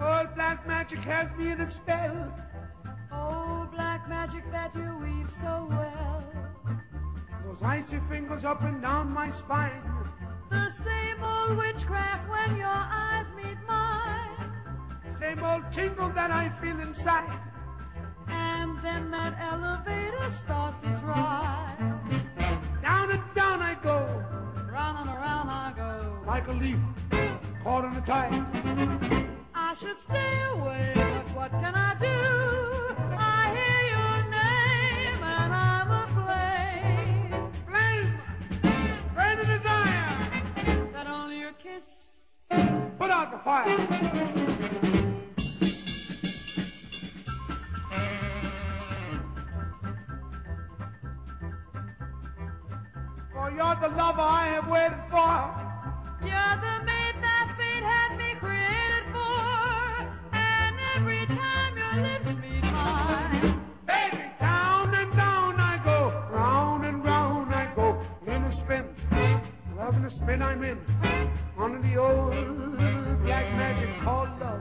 Old 0.00 0.34
black 0.34 0.66
magic 0.66 0.98
has 1.00 1.28
me 1.38 1.52
in 1.52 1.60
a 1.60 1.70
spell. 1.82 2.32
Oh, 3.12 3.68
black 3.72 4.08
magic 4.08 4.44
that 4.50 4.74
you 4.74 4.98
weave 5.02 5.28
so 5.42 5.66
well. 5.68 6.24
Those 7.44 7.58
icy 7.62 8.00
fingers 8.08 8.44
up 8.44 8.62
and 8.62 8.80
down 8.80 9.10
my 9.12 9.30
spine. 9.44 9.82
The 10.50 10.68
same 10.84 11.22
old 11.22 11.58
witchcraft 11.58 12.28
when 12.30 12.56
your 12.56 12.66
eyes 12.68 13.26
meet 13.36 13.58
mine. 13.66 14.52
Same 15.20 15.42
old 15.44 15.64
tingle 15.74 16.12
that 16.14 16.30
I 16.30 16.50
feel 16.60 16.80
inside. 16.80 17.38
And 18.70 18.84
then 18.84 19.10
that 19.10 19.34
elevator 19.52 20.32
starts 20.44 20.76
to 20.84 20.90
ride. 21.04 21.76
Down 22.80 23.10
and 23.10 23.34
down 23.34 23.60
I 23.60 23.74
go. 23.82 23.98
Round 24.72 24.96
and 25.00 25.08
around 25.08 25.48
I 25.48 25.72
go. 25.74 26.22
Like 26.24 26.46
a 26.46 26.52
leaf 26.52 26.76
caught 27.64 27.84
in 27.84 27.96
a 27.96 28.06
tide. 28.06 28.30
I 29.56 29.74
should 29.80 29.96
stay 30.08 30.42
away, 30.54 30.92
but 30.94 31.34
what 31.34 31.50
can 31.50 31.74
I 31.74 31.98
do? 31.98 32.94
I 33.18 33.50
hear 33.58 33.80
your 33.90 34.22
name 34.30 35.20
and 35.24 35.52
I'm 35.52 35.90
aflame. 36.06 37.50
Flame! 37.66 38.20
Burn 39.16 39.38
the 39.38 39.46
desire! 39.46 40.92
That 40.92 41.06
only 41.08 41.38
your 41.38 41.54
kiss 41.54 41.82
Put 42.98 43.10
out 43.10 43.32
the 43.32 43.38
fire! 43.44 44.98
You're 53.60 53.76
the 53.76 53.94
lover 53.94 54.22
I 54.22 54.56
have 54.56 54.68
waited 54.68 55.04
for. 55.12 55.36
You're 56.24 56.56
the 56.64 56.76
mate 56.82 57.20
that 57.20 57.52
fate 57.58 57.84
had 57.84 58.16
me 58.16 58.32
created 58.40 59.04
for. 59.12 60.32
And 60.32 60.76
every 60.96 61.26
time 61.26 61.76
your 61.76 61.96
lips 62.00 62.40
meet 62.40 62.64
mine. 62.64 63.60
Baby, 63.86 64.32
down 64.40 64.94
and 64.94 65.12
down 65.14 65.60
I 65.60 65.76
go. 65.84 66.08
Round 66.32 66.86
and 66.86 67.04
round 67.04 67.54
I 67.54 67.70
go. 67.76 68.00
In 68.26 68.44
a 68.44 68.64
spin. 68.64 68.86
Loving 69.76 70.04
the 70.04 70.10
spin 70.22 70.40
I'm 70.40 70.64
in. 70.64 70.78
Under 71.60 71.82
the 71.82 71.96
old 71.98 72.32
black 73.26 73.44
magic 73.60 73.90
called 74.02 74.40
love. 74.40 74.59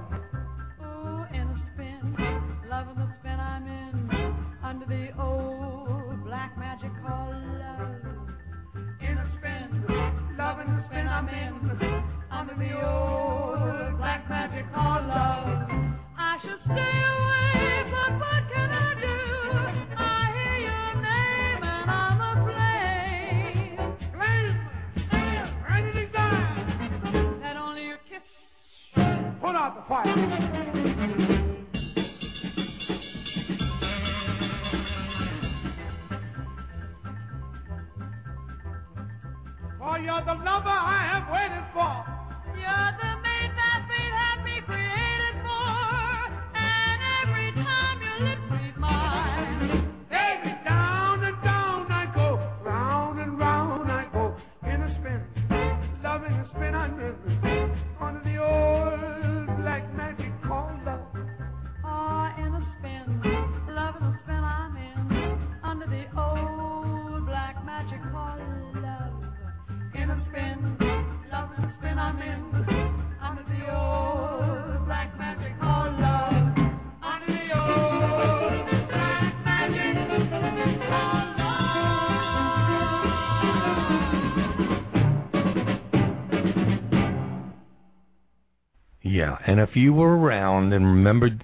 And 89.59 89.67
if 89.67 89.75
you 89.75 89.91
were 89.91 90.17
around 90.17 90.71
and 90.71 90.85
remembered 90.85 91.43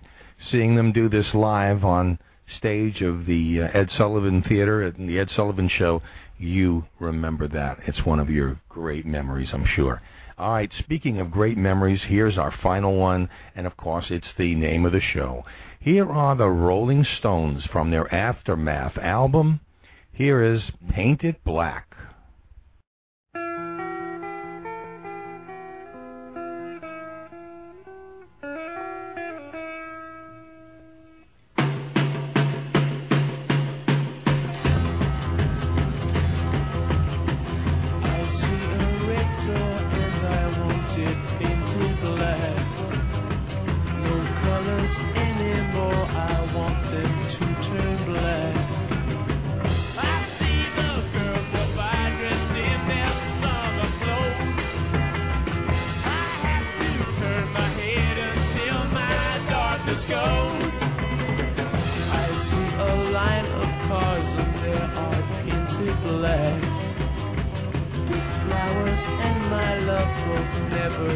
seeing 0.49 0.77
them 0.77 0.93
do 0.93 1.09
this 1.09 1.33
live 1.33 1.83
on 1.83 2.17
stage 2.57 3.01
of 3.01 3.25
the 3.25 3.63
uh, 3.63 3.77
Ed 3.77 3.89
Sullivan 3.97 4.41
Theater 4.41 4.83
at 4.83 4.95
the 4.95 5.19
Ed 5.19 5.27
Sullivan 5.35 5.67
Show, 5.67 6.01
you 6.37 6.85
remember 7.01 7.49
that. 7.49 7.79
It's 7.85 8.05
one 8.05 8.21
of 8.21 8.29
your 8.29 8.57
great 8.69 9.05
memories, 9.05 9.49
I'm 9.51 9.65
sure. 9.65 10.01
All 10.37 10.53
right, 10.53 10.71
speaking 10.79 11.19
of 11.19 11.29
great 11.29 11.57
memories, 11.57 11.99
here's 12.07 12.37
our 12.37 12.53
final 12.63 12.95
one, 12.95 13.27
and 13.53 13.67
of 13.67 13.75
course, 13.75 14.05
it's 14.09 14.25
the 14.37 14.55
name 14.55 14.85
of 14.85 14.93
the 14.93 15.01
show. 15.01 15.43
Here 15.81 16.09
are 16.09 16.37
the 16.37 16.47
Rolling 16.47 17.05
Stones 17.19 17.65
from 17.69 17.91
their 17.91 18.07
Aftermath 18.15 18.97
album. 18.97 19.59
Here 20.13 20.41
is 20.41 20.61
Paint 20.89 21.25
It 21.25 21.43
Black. 21.43 21.84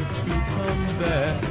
to 0.10 0.46
come 0.56 1.00
back. 1.00 1.49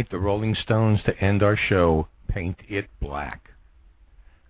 Right, 0.00 0.10
the 0.10 0.18
Rolling 0.18 0.54
Stones 0.54 1.00
to 1.04 1.18
end 1.18 1.42
our 1.42 1.58
show, 1.58 2.08
Paint 2.26 2.56
It 2.70 2.88
Black. 3.02 3.50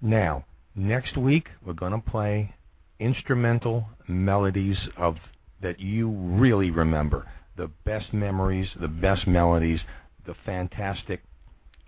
Now, 0.01 0.45
next 0.77 1.17
week 1.17 1.49
we're 1.67 1.73
going 1.73 1.91
to 1.91 1.99
play 1.99 2.55
instrumental 3.01 3.87
melodies 4.07 4.77
of 4.97 5.17
that 5.61 5.81
you 5.81 6.09
really 6.09 6.71
remember. 6.71 7.27
The 7.57 7.69
best 7.85 8.15
memories, 8.15 8.69
the 8.81 8.87
best 8.87 9.27
melodies, 9.27 9.81
the 10.25 10.37
fantastic 10.47 11.21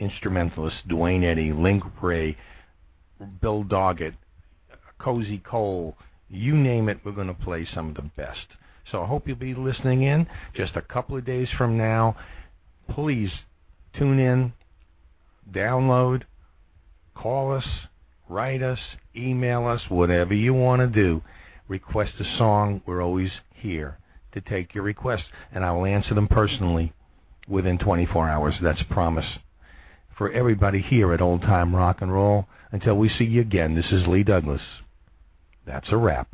instrumentalists, 0.01 0.80
Duane 0.89 1.22
Eddy, 1.22 1.52
Link 1.52 1.84
Wray, 2.02 2.36
Bill 3.40 3.62
Doggett, 3.62 4.14
Cozy 4.98 5.39
Cole, 5.39 5.97
you 6.28 6.56
name 6.56 6.89
it, 6.89 6.98
we're 7.05 7.12
going 7.12 7.28
to 7.28 7.34
play 7.34 7.64
some 7.72 7.90
of 7.90 7.94
the 7.94 8.10
best. 8.16 8.48
So 8.90 9.05
I 9.05 9.06
hope 9.06 9.28
you'll 9.28 9.36
be 9.36 9.55
listening 9.55 10.02
in 10.02 10.26
just 10.52 10.74
a 10.74 10.82
couple 10.82 11.16
of 11.16 11.24
days 11.24 11.47
from 11.56 11.78
now. 11.78 12.16
Please 12.90 13.30
tune 13.97 14.19
in, 14.19 14.52
download, 15.51 16.23
call 17.14 17.55
us, 17.55 17.64
write 18.28 18.62
us, 18.62 18.78
email 19.14 19.66
us, 19.66 19.82
whatever 19.89 20.35
you 20.35 20.55
want 20.55 20.81
to 20.81 20.86
do. 20.86 21.23
Request 21.69 22.12
a 22.20 22.39
song. 22.39 22.82
We're 22.86 23.02
always 23.02 23.31
here 23.55 23.98
to 24.32 24.40
take 24.40 24.74
your 24.74 24.85
requests, 24.85 25.24
and 25.52 25.64
I 25.64 25.73
will 25.73 25.86
answer 25.86 26.14
them 26.14 26.28
personally 26.28 26.93
within 27.48 27.78
24 27.78 28.28
hours. 28.28 28.55
That's 28.62 28.81
a 28.81 28.93
promise. 28.93 29.27
For 30.16 30.31
everybody 30.31 30.82
here 30.82 31.12
at 31.12 31.20
Old 31.20 31.43
Time 31.43 31.74
Rock 31.74 31.98
and 32.01 32.12
Roll, 32.12 32.47
until 32.70 32.94
we 32.94 33.09
see 33.09 33.24
you 33.24 33.40
again, 33.40 33.74
this 33.74 33.90
is 33.93 34.06
Lee 34.06 34.23
Douglas. 34.23 34.62
That's 35.66 35.89
a 35.90 35.97
wrap. 35.97 36.28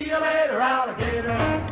See 0.00 0.08
you 0.08 0.14
later, 0.14 0.60
alligator. 0.60 1.71